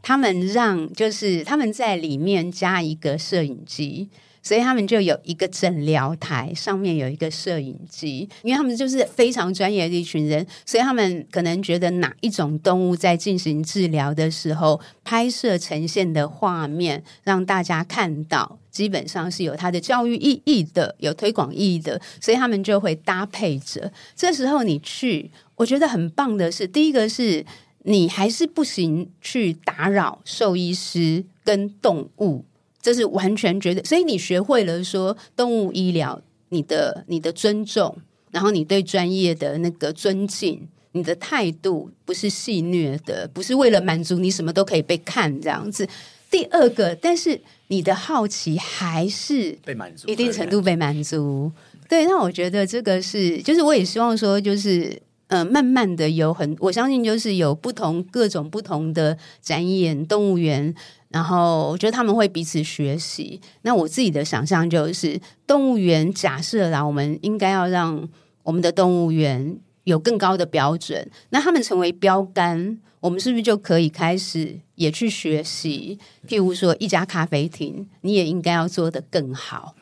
[0.02, 4.08] 他们让就是他们在里面加一个摄影机。
[4.46, 23.92] 所以他们就有一个诊疗台，上面有一个摄影机，因为他们就是非常专业的一群人，所以他们可能觉得哪一种动物在进行治疗的时候，拍摄呈现的画面让大家看到，基本上是有它的教育意义的，有推广意义的，所以他们就会搭配着。
[24.16, 27.46] 这时候你去，我觉得很棒的是，第一个是
[27.84, 32.44] 你还是不行去打扰兽医师跟动物。
[32.82, 37.96] 这是完全觉得，所以你学会了说动物医疗，你的你的尊重，
[38.32, 45.88] 然后你对专业的那个尊敬，你的态度不是戏谑的，不是为了满足你什么都可以被看这样子。
[46.30, 51.50] 第二个，但是你的好奇还是被满足，一定程度被满足。
[51.88, 60.74] 对，那我觉得这个是，就是我也希望说，就是呃，慢慢的有很，我相信就是有不同各种不同的展演动物园。
[61.08, 63.40] 然后我觉得他们会彼此学习。
[63.62, 68.08] 那我自己的想象就是，动物园假设啦，我们应该要让
[68.42, 71.10] 我们的动物园有更高的标准。
[71.30, 75.98] 那他们成为标杆，我们是不是就可以开始也去学习？
[76.26, 79.74] 譬如说，一家咖啡厅，你也应该要做得更好。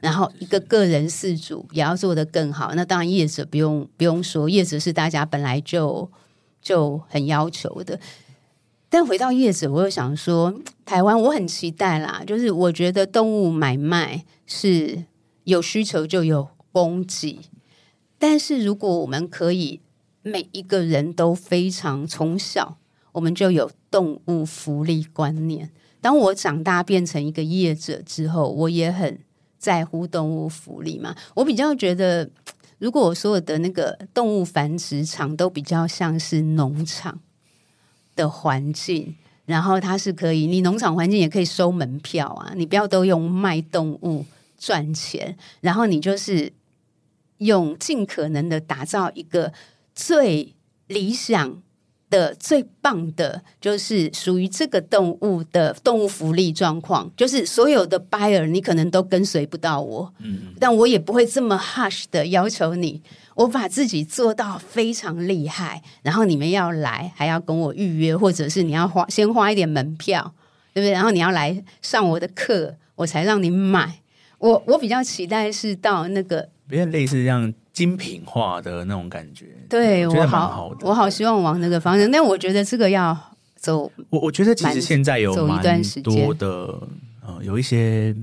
[0.00, 2.72] 然后一个个人事主也要做得更好。
[2.74, 6.08] 那当然，业者不用不用说，业者是大家本来就
[6.62, 7.98] 就很要求的。
[8.88, 12.22] 但回到业者，我又想说，台湾我很期待啦。
[12.24, 15.02] 就是我觉得动物买卖是
[15.42, 17.40] 有需求就有供给，
[18.18, 19.80] 但是如果我们可以
[20.22, 22.76] 每一个人都非常从小，
[23.12, 25.70] 我们就有动物福利观念。
[26.00, 29.18] 当我长大变成一个业者之后，我也很
[29.58, 31.14] 在乎动物福利嘛。
[31.34, 32.28] 我比较觉得，
[32.78, 37.20] 如果我所有的那个动物繁殖场都比较像是农场。
[38.18, 39.14] 的环境，
[39.46, 44.26] 然后它是可以，你农场环境也可以收门票啊，你不要都用卖动物
[44.58, 46.52] 赚钱，然后你就是
[47.38, 49.52] 用尽可能的打造一个
[49.94, 50.54] 最
[50.86, 51.62] 理想
[52.10, 63.02] 的、最棒的，就是属于这个动物的动物福利状况，就是所有的 buyer 你可能都跟随不到我，嗯，但我也不会这么 hush 的要求你。
[63.34, 70.34] 我把自己做到非常厉害，然后你们要来，还要跟我预约，或者是你要花先花一点门票，
[70.74, 70.90] 对不对？
[70.90, 74.00] 然后你要来上我的课，我才让你买。
[74.38, 79.46] 我我比较期待是到那个，比较类似这样精品化的那种感觉。
[79.68, 82.10] 对，我，觉得蛮好的，我好希望往那个方向。
[82.10, 83.16] 但我觉得这个要
[83.56, 86.46] 走，我我觉得其实现在有蛮多的，
[87.26, 88.14] 呃，有一些。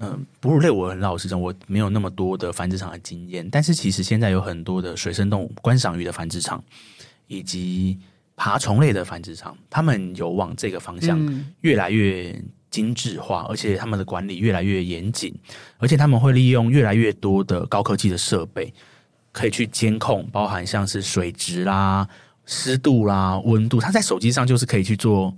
[0.00, 3.48] 嗯，哺乳类我很老实讲，我没有那么多的繁殖场的经验。
[3.48, 6.62] 但是其实现在有很多的水生动物观赏鱼的繁殖场，
[7.28, 7.96] 以及
[8.34, 11.16] 爬虫类的繁殖场，他们有往这个方向
[11.60, 12.34] 越来越
[12.74, 15.32] 精致化，嗯、而且他们的管理越来越严谨，
[15.78, 18.72] 而且他们会利用越来越多的高科技的设备，
[19.30, 22.08] 可以去监控，包含像是水质啦、
[22.44, 25.32] 湿度啦、温度，它在手机上就是可以去做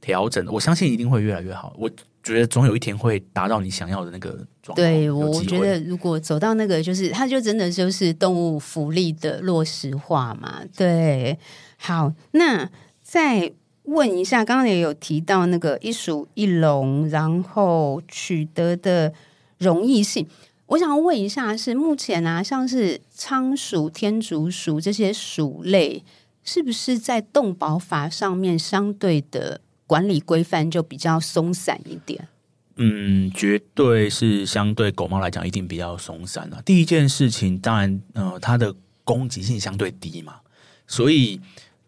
[0.00, 0.46] 调整。
[0.50, 1.74] 我相信一定会越来越好。
[1.78, 1.90] 我。
[2.26, 4.82] 觉得总有一天会达到你想要的那个状态。
[4.82, 10.60] 对，我觉得如果走到那个，就是它就真的就是动物福利的落实化嘛。
[10.76, 11.38] 对，
[11.76, 12.68] 好，那
[13.00, 13.52] 在
[13.86, 19.12] 问一下，刚刚也有提到那个一鼠一龙，然后取得的
[19.58, 20.26] 容易性，
[20.66, 26.02] 我想问一下，是目前啊，像是仓鼠、天竺鼠这些鼠类，
[26.42, 32.28] 是不是在动保法上面相对的管理规范就比较松散一点？
[32.76, 36.60] 嗯，绝对是相对狗猫来讲，一定比较松散了。
[36.62, 40.40] 第一件事情，当然，呃，它的攻击性相对低嘛，
[40.88, 41.40] 所以。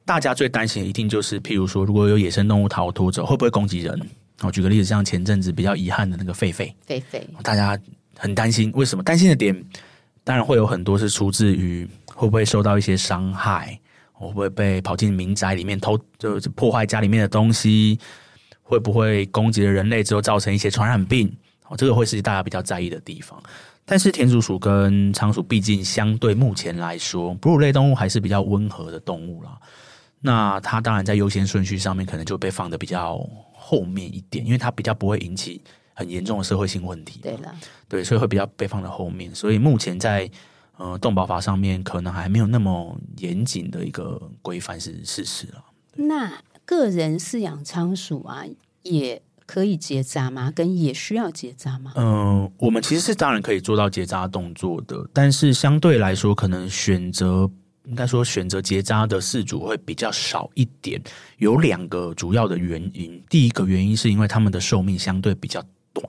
[0.08, 4.00] 大家最担心的一定就是，譬如说，如果有野生动物逃脱者，会不会攻击人？
[4.40, 7.78] 我举个例子，像前阵子比较遗憾的那个狒狒，狒狒，大家
[8.16, 8.72] 很担心。
[8.74, 9.04] 为什么？
[9.04, 9.28] 担心？
[9.28, 9.54] 的点
[10.24, 13.78] 当然会有很多，是出自于会不会受到一些伤害，
[14.12, 17.98] 会不会被跑进民宅里面偷，就是破坏家里面的东西，
[18.62, 21.30] 会不会攻击了人类之后造成一些传染病？
[21.66, 23.38] 哦，这个会是大家比较在意的地方。
[23.84, 29.50] 但是田鼠鼠跟仓鼠，毕竟相对目前来说，哺乳类动物还是比较温和的动物啦。
[30.20, 35.62] 那它当然在优先顺序上面可能就被放的比较后面一点，因为它比较不会引起
[35.94, 37.20] 很严重的社会性问题。
[37.22, 37.54] 对了，
[37.88, 39.32] 对，所以会比较被放在后面。
[39.32, 40.28] 所以目前在
[40.76, 45.64] 呃动保法上面，可能还没有那么严谨的一个规范是事实了。
[45.94, 46.32] 那
[46.64, 48.42] 个人饲养仓鼠啊，
[48.82, 50.50] 也可以结扎吗？
[50.50, 51.92] 跟也需要结扎吗？
[51.94, 57.48] 嗯、呃，我们其实是当然可以做到结扎动作的，但是相对来说，可能选择。
[57.88, 61.02] 应该说，选择结扎的饲主会比较少一点，
[61.38, 63.22] 有两个主要的原因。
[63.30, 66.06] 第一个原因是因为他们的寿命相对比较短。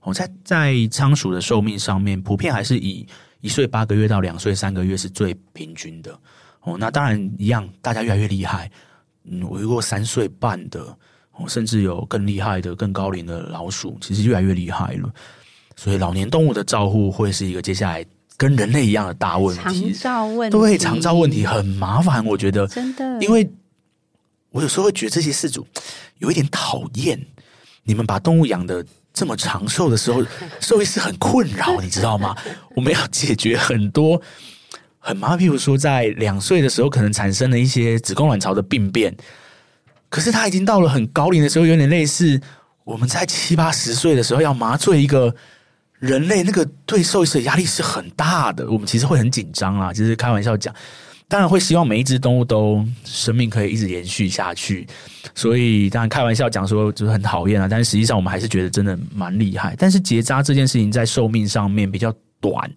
[0.00, 3.06] 哦，在在仓鼠的寿命上面，普遍还是以
[3.40, 6.12] 一岁八个月到两岁三个月是最平均的。
[6.62, 8.68] 哦，那当然一样，大家越来越厉害。
[9.22, 10.80] 嗯，我遇过三岁半的，
[11.32, 15.08] 哦，甚至有更厉害的、更高龄的老鼠，其实越来越厉害了。
[15.76, 18.04] 所以，老年动物的照护会是一个接下来。
[18.36, 23.48] 跟人类一样的大问题，长照问题，对，长照问题很麻烦，我觉得真的，因为
[24.50, 25.66] 我有时候会觉得这些事主
[26.18, 27.20] 有一点讨厌，
[27.84, 30.24] 你们把动物养的这么长寿的时候，
[30.58, 32.34] 兽医是很困扰，你知道吗？
[32.74, 34.20] 我们要解决很多
[34.98, 39.14] 很麻烦，譬如说在两岁的时候可能产生了一些子宫卵巢的病变，
[40.08, 42.40] 可是他已经到了很高龄的时候，有点类似
[42.84, 45.34] 我们在七八十岁的时候要麻醉一个。
[46.02, 50.74] 人类那个对兽医师的压力是很大的，我们其实会很紧张啊，就是开玩笑讲，
[51.28, 54.84] 当然会希望每一只动物都生命可以一直延续下去，
[55.32, 59.76] 所以当然开玩笑讲说就是很讨厌啊，但是实际上我们还是觉得真的蛮厉害。
[59.78, 62.68] 但是结扎这件事情在寿命上面比较短，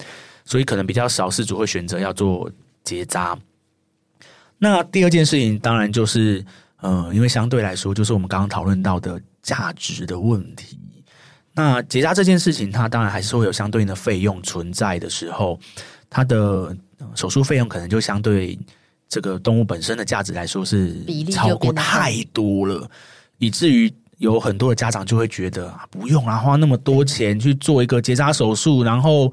[0.45, 2.47] 所以可能比较少饲主会选择要做
[2.83, 3.35] 结扎。
[4.59, 6.45] 那第二件事情当然就是，
[6.83, 10.77] 嗯、因为相对来说就是我们刚刚讨论到的价值的问题。
[11.55, 15.57] 那结扎这件事情，它当然还是会有相对应的费用存在的时候，
[16.09, 16.75] 它的
[17.15, 18.59] 手术费用可能就相对
[19.07, 20.93] 这个动物本身的价值来说是
[21.31, 22.85] 超过太多了，
[23.37, 29.31] 以至于有很多的家长就会觉得不用啊，花那么多钱去做一个结扎手术，然后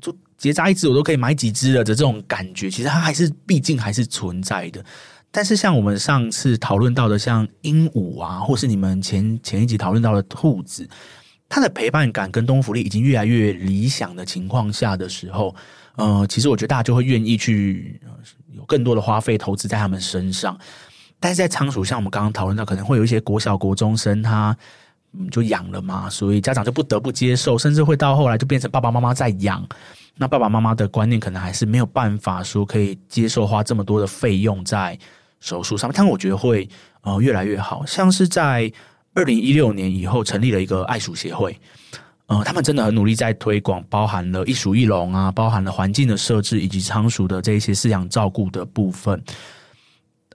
[0.00, 4.82] 就结扎一只我都可以买几只了的这种感觉，其实它还是毕竟还是存在的。
[5.30, 10.88] 但是像我们上次讨论到的，像鹦鹉啊，或是你们前前一集讨论到的兔子。
[11.54, 15.54] 它的陪伴感跟动物福利已经越来越理想的情况下的时候，
[15.96, 18.00] 呃，其实我觉得大家就会愿意去
[18.56, 20.58] 有更多的花费投资在他们身上。
[21.20, 24.56] 但是在仓鼠，像我们刚刚讨论到，可能会有一些国小、国中生，他
[25.12, 29.62] 嗯就养了嘛，所以家长就不得不接受，甚至会到后来就变成爸爸妈妈在养。
[30.16, 34.98] 那爸爸妈妈的观念可能还是没有办法说可以接受花这么多的费用在
[35.38, 36.66] 手术上面，但我觉得会
[37.02, 38.72] 呃越来越好，像是在。
[39.14, 41.54] 二零一六年以后成立了一个爱鼠协会，
[42.26, 49.22] 呃，他们真的很努力在推广，包含了一鼠一笼啊，包含了环境的设置以及仓鼠的这一些饲养照顾的部分。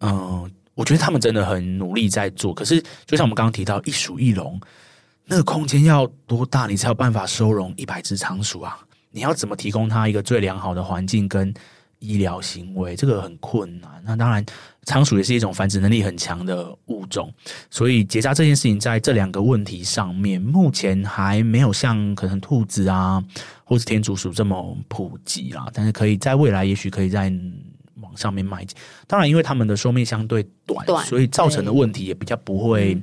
[0.01, 2.53] 嗯、我觉得他们真的很努力在做。
[2.53, 4.59] 可是，就像我们刚刚提到，一鼠一笼
[5.25, 8.77] 那个空间要多大，你才有办法收容一百只仓鼠啊？
[9.09, 11.51] 你要怎么提供它一个最良好的环境跟
[11.97, 12.95] 医疗行为？
[12.95, 13.89] 这个很困难。
[14.05, 14.45] 那当然。
[14.87, 17.29] 仓鼠也是一种繁殖能力很强的物种，
[17.69, 23.21] 所以结扎这件事情在这两个问题上面，目前还没有像可能兔子啊，
[23.65, 25.67] 或是天竺鼠这么普及啦。
[25.73, 27.29] 但是可以在未来，也许可以在
[27.95, 28.65] 网上面卖。
[29.07, 32.97] 当然，因为它们的寿命相对短，短，所以造成的问题也比较不会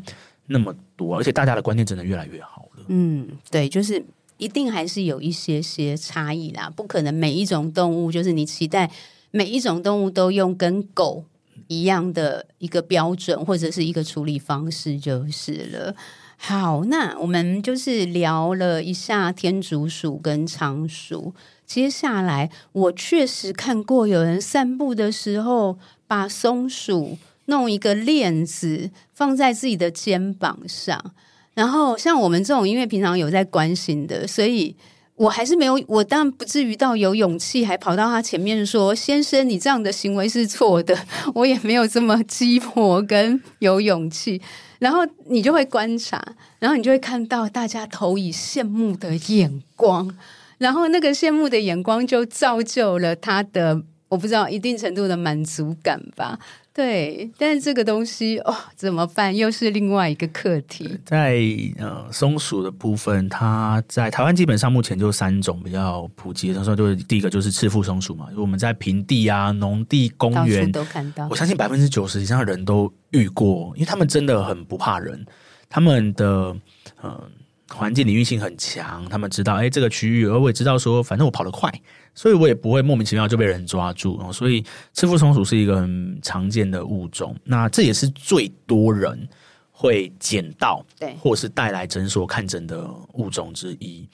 [0.46, 1.18] 那么多。
[1.18, 2.84] 而且大家的观念真的越来越好了。
[2.88, 4.02] 嗯，对，就是
[4.38, 6.72] 一定还是有一些些差异啦。
[6.74, 8.90] 不可能每一种动物，就是你期待
[9.30, 11.26] 每一种动物都用跟狗。
[11.68, 15.94] 一样的一个标准或者是一个处理方式就是了。
[16.36, 21.34] 好，那我们就是聊了一下天竺鼠跟仓鼠。
[21.64, 31.14] 接下来，我确实看过有人散步的时候把松鼠弄一个链子放在自己的肩膀上。
[31.54, 34.76] 然后像我们这种，因为平常有在关心的，所以
[35.16, 40.98] 我还是没有，我当然不至于到有勇气还跑到他前面说：“先生，你这样的行为是错的。
[41.34, 44.42] ”我也没有这么鸡婆跟有勇气。
[44.80, 46.20] 然后你就会观察，
[46.58, 50.14] 然后你就会看到大家投以羡慕的眼光，
[50.58, 56.38] 然后那个羡慕的眼光就造就了他的，我不知道一定程度的满足感吧。
[56.74, 59.34] 对，但是这个东西哦，怎么办？
[59.34, 60.98] 又是另外一个课题。
[61.04, 61.40] 在
[61.78, 71.28] 呃松鼠的部分，它在台湾基本上目前就三种比较普及的，时候就是第一个就是赤腹松鼠嘛，我们在平地啊、农地、公园都看到。
[71.28, 75.24] 我相信百分之九十以上的人都遇过，因为他们真的很不怕人，
[75.68, 76.56] 他们的
[77.00, 77.30] 呃
[77.74, 81.70] 环境领域性很强，他们知道哎这个区域，而我也知道说，反正我跑得快。
[82.16, 84.32] 所以我也不会莫名其妙就被人抓住哦。
[84.32, 89.28] 所以赤腹松鼠是一个很常见的物种，那这也是最多人
[89.72, 94.08] 会捡到，对，或是带来诊所看诊的物种之一。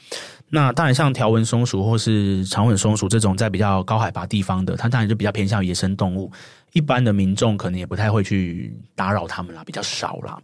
[0.48, 6.32] 那当然，像条纹松鼠或是长吻松鼠这种在比较高海拔地方的，它当然就比较偏向野生动物，
[6.72, 10.40] 一般的民众可能也不太会去打扰它们啦，比较少啦。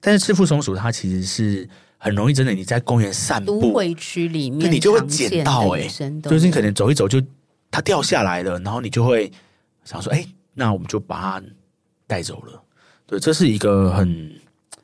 [0.00, 1.68] 但是赤腹松鼠它其实是。
[1.98, 7.20] 很容易，真的你在公园散步，都会区里面，你就会捡到哎、欸，就是你可能走一走就
[7.70, 9.30] 它掉下来了，然后你就会
[9.84, 11.46] 想说，哎、欸，那我们就把它
[12.06, 12.62] 带走了。
[13.04, 14.32] 对，这是一个很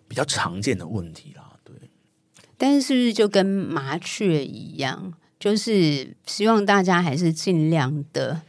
[0.09, 1.45] 比较常见的问题啦。
[1.63, 1.75] 对，
[2.59, 8.43] 但是是不是就跟麻雀一样，就是希望大家还是尽量的，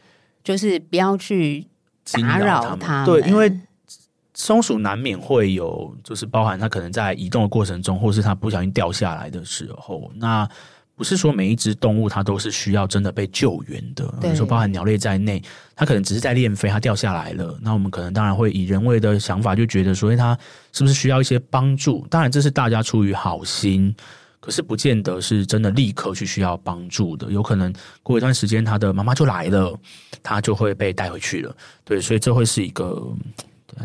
[0.44, 1.68] 就是不要去
[2.12, 3.06] 打扰它。
[3.06, 3.60] 对，因为。
[4.36, 10.48] 松鼠难免会有，就是包含它可能在移动的过程中，或是它不小心掉下来的时候，那
[10.94, 14.06] 不是说每一只动物它都是需要真的被救援的。
[14.22, 15.42] 比如说包含鸟类在内，
[15.74, 20.38] 它可能只是在练飞，它掉下来了，那我们可能当然会以人为的想法就觉得说，它
[20.74, 22.06] 是不是需要一些帮助？
[22.10, 23.96] 当然这是大家出于好心，
[24.42, 27.74] 可是不见得是真的立刻去需要帮助的，有可能
[28.04, 29.78] 过一段时间它的妈妈就来了，
[30.22, 31.56] 它就会被带回去了。
[31.86, 33.02] 对，所以这会是一个。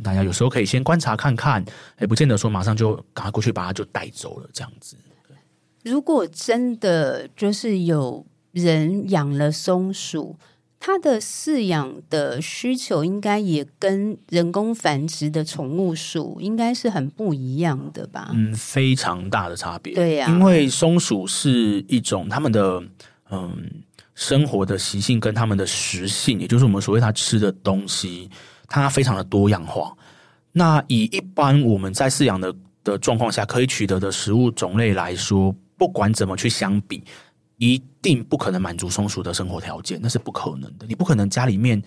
[0.02, 1.64] 大家有时候可以先观察看看，
[2.00, 4.96] 也不见得说马上就赶快过去把它就带走了这样子。
[5.82, 10.36] 如果真的就是有人养了松鼠，
[10.78, 18.30] 它的饲养的需求应该也跟人工繁殖的宠物鼠应该是很不一样的吧？
[18.32, 19.94] 嗯，非常大的差别。
[19.94, 22.82] 对呀，因为松鼠是一种它们的
[23.30, 23.82] 嗯
[24.14, 28.30] 生活的习性跟它们的食性，也就是我们所谓它吃的东西。
[28.70, 29.92] 它非常的多样化。
[30.52, 37.04] 那以一般我们在饲养的的状况下可以取得的食物种类来说，不管怎么去相比，
[37.58, 40.86] 一定不可能满足松鼠的生活条件，那是不可能的。
[40.88, 41.80] 你不可能家里面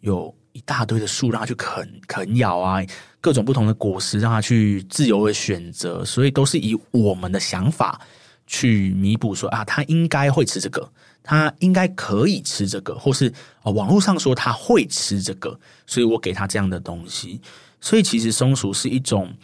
[0.00, 2.82] 有一大堆的树让它去啃啃咬啊，
[3.20, 8.00] 各种不同的果实让它去自由的选择，所以都是以我们的想法
[8.46, 10.90] 去弥补说啊，它应该会吃这个。
[11.24, 13.32] 他应该可以吃这个，或是
[13.64, 17.40] 呃网络上说他会吃这个，所以我给他这样的东西。
[17.80, 19.34] 所以其实松鼠是一种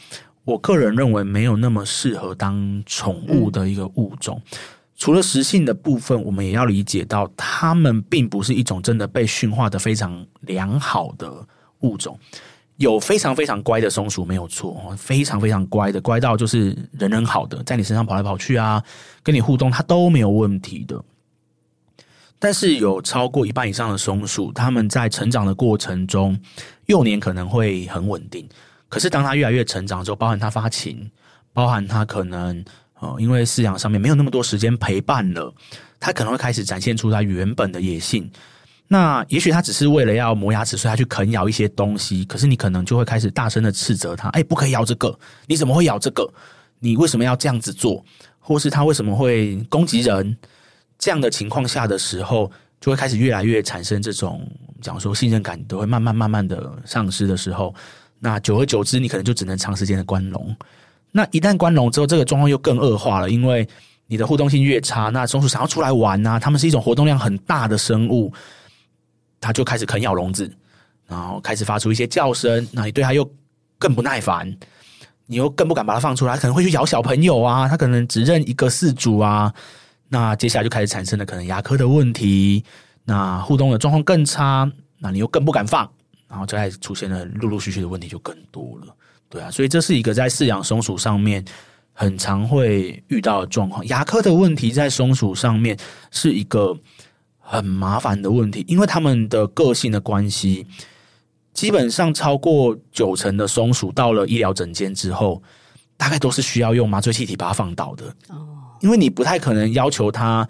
[0.45, 4.41] 我个人认为没有那么适合当宠物的一个物种。
[4.97, 11.33] 除了食性的部分，我们也要理解到，它们并不是一种真的被驯化的非常良好的
[11.81, 12.19] 物种。
[12.77, 18.83] 有非常非常乖的松鼠没有错，非常非常乖的，乖到就是人人好的，在你身上跑来跑去啊，
[19.23, 21.03] 跟你互动，它都没有问题的。
[22.43, 26.37] 但是有超过一半以上的松鼠，它们在成长的过程中，
[26.87, 28.49] 幼年可能会很稳定。
[28.89, 31.11] 可是当它越来越成长之后，包含它发情，
[31.53, 32.65] 包含它可能
[32.99, 35.53] 呃，因为饲养上面没有那么多时间陪伴了，
[36.01, 38.29] 它可能会开始展现出它原本的野性。
[38.89, 42.25] 那也许它只是为了要磨牙齿，所以它去啃咬一些东西。
[42.25, 45.17] 可是你可能就会开始大声的斥责它：“哎，不可以咬这个！
[45.47, 46.27] 你怎么会咬这个？
[46.79, 48.03] 你为什么要这样子做？
[48.39, 50.35] 或是它为什么会攻击人？”
[51.01, 52.49] 这样的情况下的时候，
[52.79, 54.47] 就会开始越来越产生这种，
[54.83, 57.75] 讲说信任感都会慢慢慢慢的丧失的时候，
[58.19, 60.55] 那久而久之，你可能就只能长时间的关笼。
[61.11, 63.67] 那一旦关笼之后，这个状况又更恶化了，因为
[64.07, 68.31] 你的互动性越差，那松鼠想要出来玩啊，它们是一种活动量很大的生物，
[69.41, 70.53] 它就开始啃咬笼子，
[71.07, 73.27] 然后开始发出一些叫声，那你对它又
[73.79, 74.55] 更不耐烦，
[75.25, 79.51] 你又更不敢把它放出来，可能会去咬小朋友啊，它可能只认一个饲主啊。
[80.13, 82.65] 那接下来就开始产生了可能牙科的问题，
[83.05, 85.89] 那互动的状况更差，那你又更不敢放，
[86.29, 88.95] 然后就开始出现了陆陆续续的问题就更多了，
[89.29, 91.45] 对啊，所以这是一个在饲养松鼠上面
[91.93, 93.87] 很常会遇到的状况。
[93.87, 95.79] 牙科的问题在松鼠上面
[96.11, 96.77] 是一个
[97.39, 100.67] 很麻烦的问题，因为他们的个性的关系，
[101.55, 105.41] 基本上超过九成的松鼠到了医疗诊间之后，
[105.97, 108.13] 大概都是需要用麻醉气体把它放倒的。
[108.81, 110.49] 因为你不太可能要求它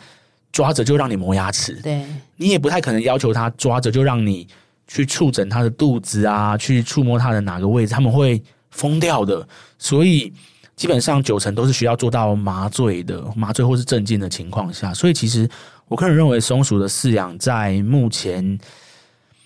[0.53, 2.05] 抓着就让你磨牙齿，对，
[2.37, 4.49] 你也不太可能要求它抓着就让你
[4.87, 9.47] 去触诊它的肚子啊，去触摸它的哪个位置，他们会疯掉的。
[9.78, 10.33] 所以
[10.76, 14.95] 基本上九成都是需要做到麻醉的，麻醉或是镇静的情况下。
[14.95, 15.49] 所以其实
[15.89, 18.59] 我个人认为，松鼠的饲养在目前。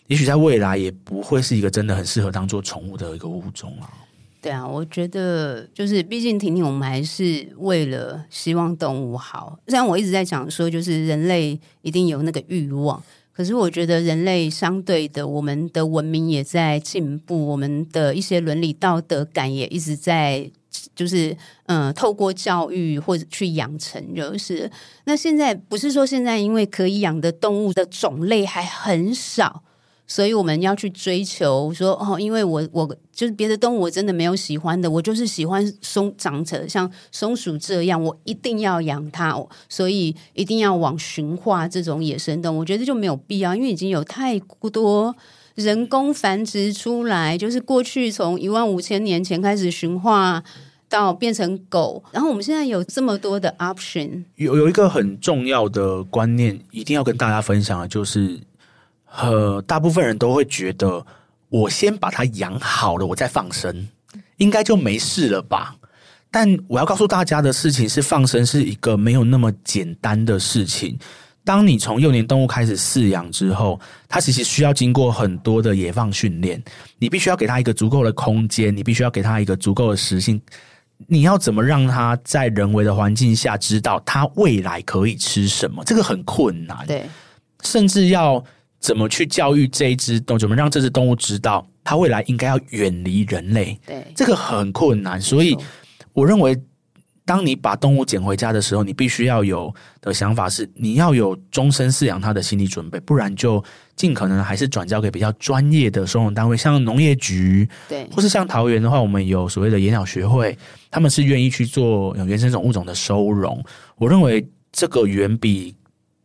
[0.06, 3.88] 也许在未来也不会是一个真的很适合当做宠物的一个物种啊。
[4.44, 9.58] 对啊，我觉得就是，毕竟婷婷，我们还是为了希望动物好。
[9.68, 20.50] 虽然我一直在讲说，就是人类一定有那个欲望，可是我觉得人类相对的，我们的文明也在进步，我们的一些伦理道德感也一直在，
[20.94, 21.34] 就是
[21.64, 24.70] 嗯，透过教育或者去养成，就是
[25.06, 29.62] 那现在不是说现在因为可以养的动物的种类还很少。
[30.06, 39.34] 所以我们要去追求说哦，因为我我就是别的动物我真的没有喜欢的，我就是喜欢松长成像松鼠这样，我一定要养它，
[39.68, 44.38] 所以一定要往驯化这种野生动物，我觉得就没有必要，因为已经有太
[44.70, 45.16] 多
[45.54, 50.44] 人工繁殖出来，就是过去从一万五千年前开始驯化
[50.90, 58.38] 到变成狗，然后我们现在有这么多的 option，有有一个很重要的观念一定要跟大家分享的，就是。
[59.20, 61.04] 呃，大部分人都会觉得，
[61.48, 63.88] 我先把它养好了，我再放生，
[64.38, 65.76] 应该就没事了吧？
[66.32, 70.98] 但我要告诉大家的事情是，放生是一个没有那么简单的事情。
[71.44, 76.60] 当你从幼年动物开始饲养之后，它其实需要经过很多的野放训练，
[76.98, 80.42] 你必须要给它一个足够的空间，你必须要给它一个足够的食性。
[81.06, 85.84] 你要怎么让它在人为的环境下知道它未来可以吃什么？
[85.84, 87.04] 这个很困难，对，
[87.62, 88.44] 甚至要。
[88.84, 90.38] 怎么去教育这一只动物？
[90.38, 93.80] 怎么让这只动物知道它未来应该要远离人类？
[93.86, 95.18] 对，这个很困难。
[95.18, 95.56] 所以，
[96.12, 96.54] 我认为，
[97.24, 103.64] 当你把动物捡回家的时候，你必须要有的想法是，你要有终身饲养它的心理准备，不然就
[103.96, 110.54] 尽可能还是转交给比较专业的收容单位，像农业局，对，或是像桃园的话，我们有所谓的野鸟学会，
[110.90, 113.64] 他们是愿意去做原生种物种的收容。
[113.96, 115.74] 我认为这个远比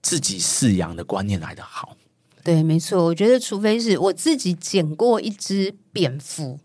[0.01, 1.95] 自己饲养的观念来的好。
[2.43, 3.03] 对，没错。
[3.03, 6.59] 我觉得，除非是我自己捡过一只蝙蝠，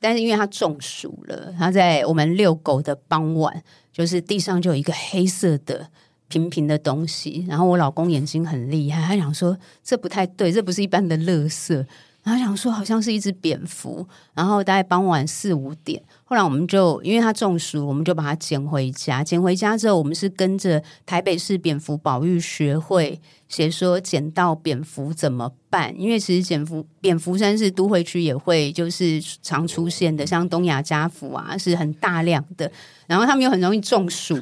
[0.00, 3.62] 但是因为它中暑了，它在我们遛狗的傍晚，
[3.92, 5.88] 就是地上就有一个黑色的
[6.28, 7.44] 平平的东西。
[7.48, 11.84] 然后我老公眼睛很厉害，他想说这不太对，这不是一般的垃圾。
[12.28, 14.06] 然后想说好像是一只蝙蝠。
[14.34, 16.00] 然后大概傍晚四五点。
[16.24, 19.24] 后来我们就因为它中暑，我们就把它捡回家。
[19.24, 23.18] 捡回家之后，我们是跟着台北市蝙蝠保育学会
[23.48, 25.98] 写说捡到蝙蝠怎么办？
[25.98, 32.70] 因为其实蝙蝠蝙蝠山是都会区也会就是常出现的，像东亚家蝠啊是很大量的，
[33.06, 34.38] 然后他们又很容易中暑，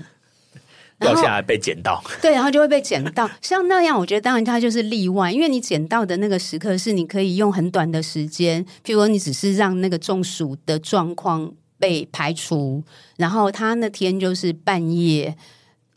[0.99, 2.03] 掉下来被捡到。
[2.21, 3.31] 对，然后就会被捡到。
[3.41, 11.53] 像那样，我觉得当然它就是例外，因为你捡到的那个时刻是你可以用很短的时间，譬如说你只是让那个中暑的状况。
[11.79, 12.83] 被排除，
[13.19, 15.37] 然后他那天就是半夜，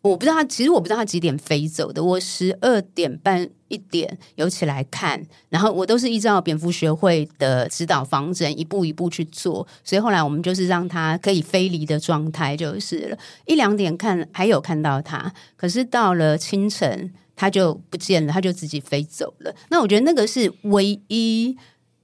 [0.02, 2.04] 我不知道他，其实我不知道他几点飞走的。
[2.04, 13.18] 我十二点半一点有起来看，然后我都是依照蝙蝠学会的指导方针一步一步去做，所以后来我们就是让他可以飞离的状态就是了。
[13.46, 19.54] 一两点看还有看到他，可是到了清晨他就不见了，他就自己飞走了。
[19.70, 21.58] 那我觉得那个是唯一。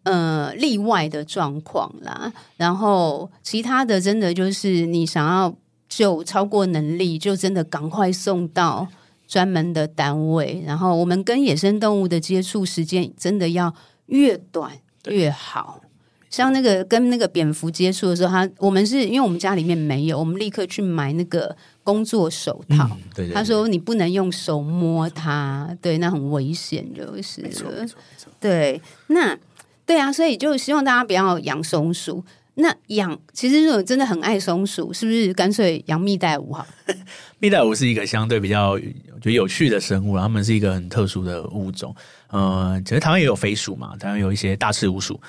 [0.08, 5.52] 呃，例外的状况啦，然后其他的真的就是你想要
[5.88, 8.88] 救超过能力，就真的赶快送到
[9.28, 10.64] 专门的单位。
[10.66, 13.74] 然后我们跟野生动物的接触时间真的要
[14.08, 14.72] 越短
[15.08, 15.82] 越好。
[16.30, 22.90] 像那个跟那个蝙蝠接触的时候，他我们是因为我们家里面没有，我们立刻去买那个工作手套。
[22.92, 27.42] 嗯、对对对，他说你不能用手摸它，对，那很危险，就是
[28.40, 29.38] 对，那。
[29.88, 32.26] 对啊，所以就希望大家不要养松鼠。
[32.56, 36.66] 那养其实如果真的很爱松鼠，是不是干脆养蜜袋鼯好？
[37.39, 38.80] 蜜袋鼯是一个相对比较我
[39.20, 41.93] 觉得有趣的生物，它们是一个很特殊的物种。
[42.30, 45.20] 呃，其实台湾也有飞鼠嘛，台湾有一些大赤鼯鼠。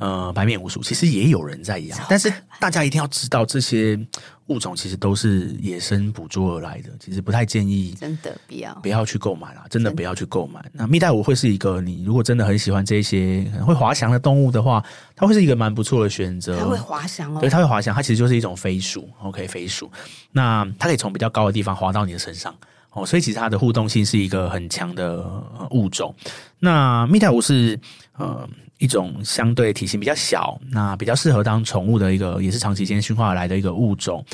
[0.00, 4.00] 呃，白面鼯鼠其实也有人在养，但是大家一定要知道，这些
[4.46, 10.64] 物种其实都是野生捕捉而来的，其实不太建议，真的不要不要去购买啦，真的不要去购买。
[10.72, 14.82] 那蜜袋鼯会是一个，你如果真的很喜欢这些会滑翔的动物的话，
[15.14, 16.58] 它会是一个蛮不错的选择。
[16.58, 19.90] 它会滑翔哦，对，它会滑翔，它其实就是一种飞鼠，OK，飞鼠。
[20.32, 22.54] 那它可以从比较高的地方滑到你的身上。
[22.92, 25.24] 哦，所以其实它的互动性是一个很强的
[25.70, 26.12] 物种。
[26.58, 27.78] 那蜜袋鼯是
[28.16, 28.48] 呃
[28.80, 34.24] 一种相对体型比较小，那比较适合当宠物的一个，也是长期间驯化而来的一个物种。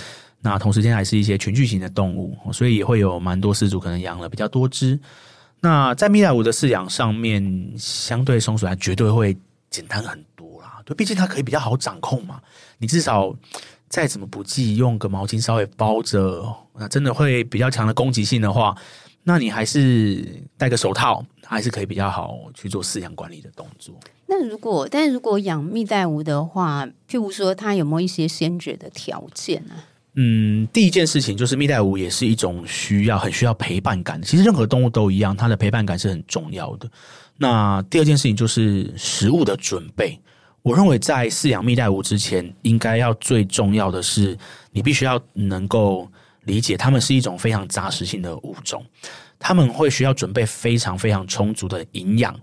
[0.40, 4.98] 那同时间还是一些群聚型的动物，所以也会有蛮多饲主可能养了比较多只。
[5.60, 9.36] 那在蜜袋鼯的饲养上面，相对松鼠来绝对会
[9.68, 10.80] 简单很多啦。
[10.84, 12.40] 对，毕竟它可以比较好掌控嘛。
[12.78, 13.34] 你至少
[13.88, 18.76] 再怎么不济，用个毛巾稍微包着，那真的会比较强的攻击性的话，
[19.24, 23.98] 那你还是戴个手套，还是可以比较好去做饲养管理的动作。
[24.28, 29.74] 那如果，但如果养蜜袋鼯的话，譬如说，它有没有一些先决的条件呢？
[30.18, 34.20] 嗯，第一件事情就是蜜袋鼯也是一种需要很需要陪伴感。
[34.22, 36.90] 其实任何动物都一样，它的陪伴感是很重要的。
[37.36, 40.18] 那第二件事情就是食物的准备。
[40.62, 44.36] 我认为在饲养蜜袋鼯之前，应该要最重要的是，
[44.72, 46.08] 你必须要能够
[46.44, 48.84] 理解它们是一种非常杂食性的物种，
[49.38, 52.34] 它们会需要准备非常非常充足的营养。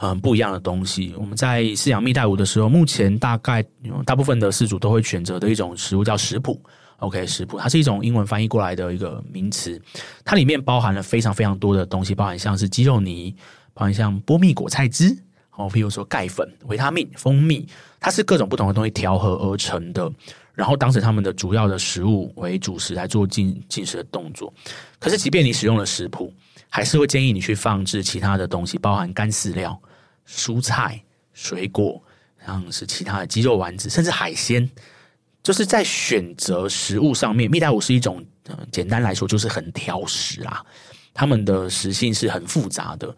[0.00, 1.12] 很不一样的东西。
[1.18, 3.64] 我们在饲养蜜袋鼯的时候，目前大概
[4.06, 6.62] 大部分的饲主都会选择的一种食物叫食谱。
[6.98, 9.80] OK，食谱它是一种英文翻译过来的一个名词，
[10.24, 13.34] 它里面包含了非常非常多的东西，包含像是鸡肉泥，
[13.74, 15.16] 包含像波蜜果菜汁，
[15.56, 17.66] 哦，譬如说钙粉、维他命、蜂蜜，
[17.98, 20.08] 它是各种不同的东西调和而成的，
[20.54, 24.52] 然后当成他们的主要的食物为主食来做进进食的动作。
[25.00, 26.32] 可是，即便你使用了食谱，
[26.68, 29.80] 还是会建议你去放置其他的东西，包含干饲料。
[30.28, 31.02] 蔬菜、
[31.32, 32.02] 水果，
[32.44, 34.68] 像是其他的鸡肉丸子，甚至海鲜，
[35.42, 40.62] 就是在选择食物上面，蜜袋鼯是一种，呃，简单来说就是很挑食啊。
[41.14, 43.12] 它们的食性是很复杂的，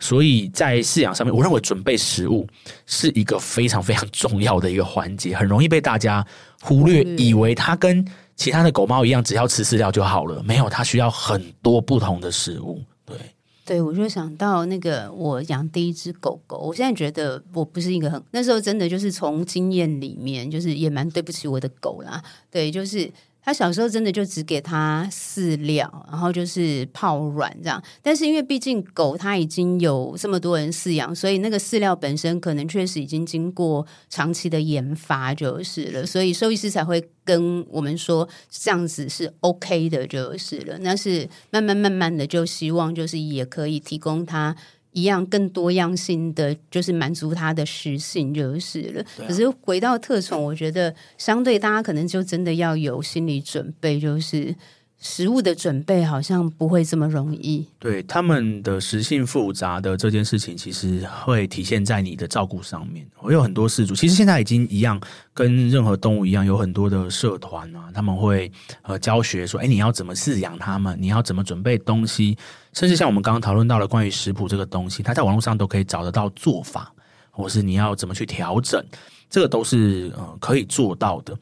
[0.00, 2.46] 所以在饲养上面，我认为准备食物
[2.86, 6.24] 是一个非常非常重要的一个环节，很容易被大家
[6.62, 8.02] 忽略，以为它跟
[8.34, 10.42] 其他的狗猫一样，只要吃饲料就好了。
[10.42, 12.82] 没有，它需要很多不同的食物。
[13.04, 13.16] 对。
[13.64, 22.22] 对，我就想到那个我养第一只狗狗，我现在觉得我不是一个很，那时候真的就是从经验里面，就是也蛮对不起我的狗啦。
[22.50, 23.10] 对，就是。
[23.44, 27.82] 他小时候真的就只给他饲料，然后就是泡软这样。
[28.00, 36.06] 但是因为毕竟狗它已经有这么多人饲养，所以那个饲料本身可能确实已经经过长期的研发就是了。
[36.06, 40.78] 所以兽医师才会跟我们说这样子是 OK 的就是了。
[40.78, 44.56] 那是慢慢慢慢的就希望就是也可以提供他。
[44.94, 49.02] 一样更多样性的，就是满足他的实性就是了。
[49.02, 54.56] 啊、可是回到特宠，我觉得相对大家可能就真的要有心理准备，就是。
[55.04, 57.64] 食物的准备好像不会这么容易。
[57.78, 63.06] 对，他们的食性复杂的这件事情，其实会体现在你的照顾上面。
[63.20, 64.98] 我有很多饲主，其实现在已经一样，
[65.34, 68.50] 跟任何动物一样，有很多的社团啊，他们会
[68.80, 72.38] 呃教学说，哎，你要怎么饲养它们，你要怎么准备东西，
[72.72, 76.90] 甚至像我们刚刚讨论到了关于食谱这个东西，它在网络上都可以找得到做法，
[77.30, 78.82] 或是你要怎么去调整。
[79.30, 81.36] 这个都是呃可以做到的，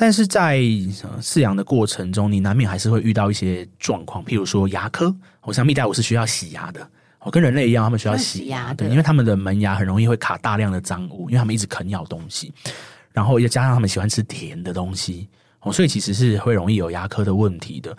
[0.00, 0.58] 但是在
[1.02, 6.88] 呃饲养的过程中，你难免还是会遇到一些状况，譬如说牙科，我像蜜袋鼯是需要洗牙的，
[7.18, 12.52] 我跟人类一样，他们需要洗牙，对，因为他们的门牙很容易会卡大量的脏物，因为他们一直啃咬东西，
[13.10, 15.28] 然后又加上他们喜欢吃甜的东西，
[15.62, 17.98] 哦，所以其实是会容易有牙科的问题的。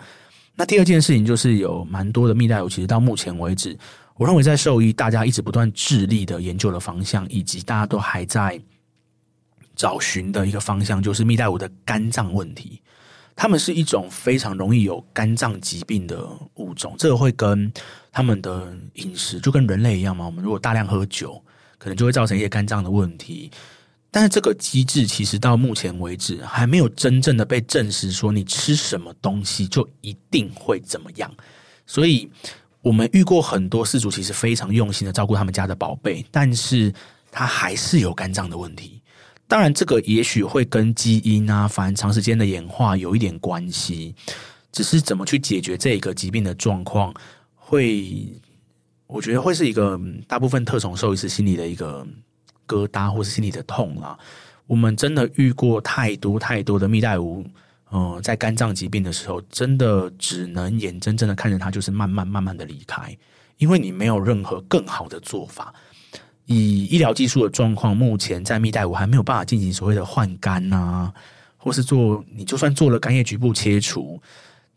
[0.55, 3.77] 那第二件事情就是有蛮多的蜜袋鼯，其实到目前为止，
[4.15, 8.57] 我认为在兽医大家一直不断致力的研究的方向，以及大家都还在。
[9.79, 12.81] 找寻的一个方向就是蜜袋鼯的肝脏问题，
[13.33, 17.71] 它们是一种非常容易有肝脏疾病的物种，这个会跟
[18.11, 20.25] 他们的饮食就跟人类一样嘛。
[20.25, 21.41] 我们如果大量喝酒，
[21.77, 23.49] 可能就会造成一些肝脏的问题。
[24.11, 31.33] 但是这个机制其实到目前为止还没有真正的被证实，说你吃什么东西就一定会怎么样。
[31.85, 32.29] 所以
[32.81, 36.93] 我们遇过很多饲主，其实非常用心的照顾他们家的宝贝，但是
[37.31, 39.01] 他还是有肝脏的问题。
[39.49, 44.15] 当然，这个也许会跟基因啊，反正长时间的演化有一点关系。
[44.71, 47.11] 只是怎么去解决这个疾病的状况，
[47.55, 48.31] 会
[49.07, 52.05] 我觉得会是一个大部分特宠兽医师心里的一个
[52.67, 54.15] 疙瘩，或是心里的痛啦。
[54.67, 57.43] 我们真的遇过太多太多的蜜袋鼯，
[57.89, 63.17] 呃，在肝脏疾病的时候，真的只能眼睁睁的看着它，就是慢慢慢慢的离开，
[63.57, 65.73] 因为你没有任何更好的做法。
[66.51, 71.13] 以医疗技术的状况，目前在蜜袋鼯还没有办法进行所谓的换肝啊，
[71.57, 74.19] 或是做你就算做了肝叶局部切除，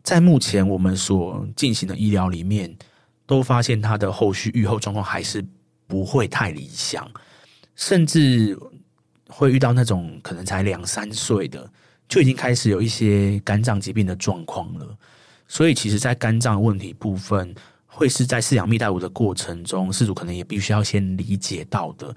[0.03, 2.71] 在目前我们所进行的医疗里面，
[3.25, 5.43] 都发现它的后续预后状况还是
[5.87, 7.09] 不会太理想，
[7.75, 8.55] 甚至
[9.27, 11.67] 会遇到那种可能才两三岁的
[12.07, 14.95] 就已经开始有一些肝脏疾病的状况了。
[15.47, 17.53] 所以，其实，在肝脏问题部分，
[17.93, 22.13] 会是在饲养蜜袋鼯的过程中，饲主可能也必须要先理解到的。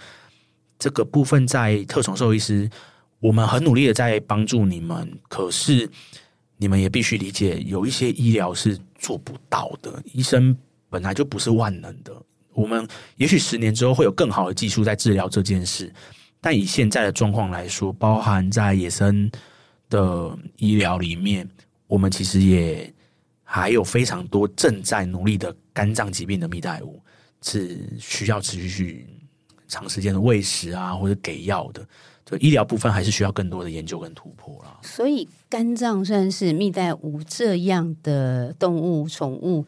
[0.79, 2.69] 这个部分在特宠兽医师，
[3.21, 5.89] 我们很努力的在帮助你们，可是
[6.57, 10.03] 你们也必须理解，有一些医疗是做不到的。
[10.13, 10.57] 医生
[10.89, 12.13] 本来就不是万能的，
[12.53, 15.93] 我们也许十年之后会有更好的技术在治疗这件事，
[16.41, 19.31] 但以现在的状况来说，包含在野生
[19.89, 21.49] 的医疗里面，
[21.87, 22.93] 我们其实也
[23.47, 27.01] 还有非常多正在努力的肝脏疾病的蜜袋鼯。
[27.43, 29.07] 是需要持续去
[29.69, 31.87] 长时间的喂食啊，或者给药的。
[32.25, 34.77] 就医疗部分还是需要更多的研究跟突破啦。
[34.83, 39.65] 所以肝脏算是蜜袋鼯这样的动物宠物，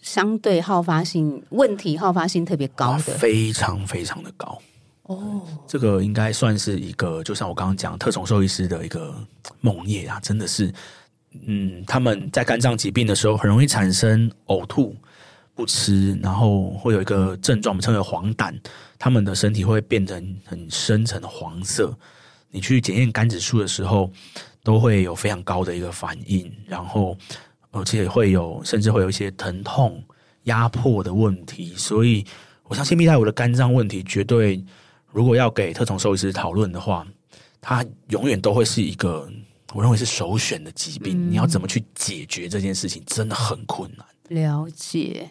[0.00, 4.58] 相对好发性问题好发性特别高的，非常非常的高
[5.02, 5.42] 哦。
[5.66, 9.14] 这个应该算是一个，就像我刚刚讲特种兽医师的一个
[9.60, 10.72] 梦魇啊，真的是，
[11.46, 14.96] 嗯，他们在肝脏疾病的时候很容易产生呕吐。
[15.54, 18.58] 不吃，然后会有一个症状，我们称为黄疸，
[18.98, 21.94] 他们的身体会变成很深层的黄色。
[22.50, 24.10] 你去检验肝指数的时候，
[24.62, 27.14] 都会有非常高的一个反应，然后
[27.70, 30.02] 而且会有甚至会有一些疼痛、
[30.44, 31.74] 压迫的问题。
[31.76, 32.24] 所以，
[32.64, 34.64] 我相信蜜袋鼯的肝脏问题，绝对
[35.12, 37.06] 如果要给特种兽医师讨论的话，
[37.60, 39.30] 它永远都会是一个
[39.74, 41.28] 我认为是首选的疾病。
[41.28, 41.30] 嗯。
[41.30, 44.06] 你要怎么去解决这件事情，真的很困难。
[44.28, 45.30] 了解。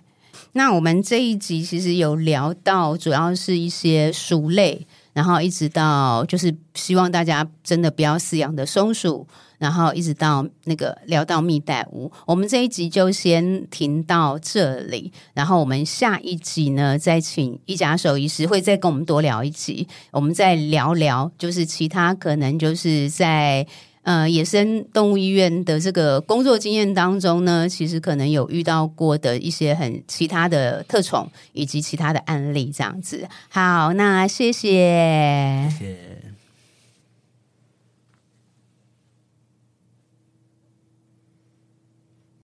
[0.54, 9.26] 那我们这一集其实有聊到，主要是一些鼠类，然后一直到就是希望大家真的不要饲养的松鼠，
[9.60, 12.12] 然后一直到那个聊到蜜袋鼯。
[12.26, 23.66] 我们这一集就先停到这里，然后我们下一集呢，再请一甲兽医师会再跟我们多聊一集，我们再聊聊就是其他可能就是在。
[24.04, 33.28] 呃，野生动物医院的这个工作经验当中呢，其实可能有遇到过的一些很其他的特宠以及其他的案例，这样子。
[33.50, 35.70] 好，那谢谢。
[35.78, 36.31] 谢谢。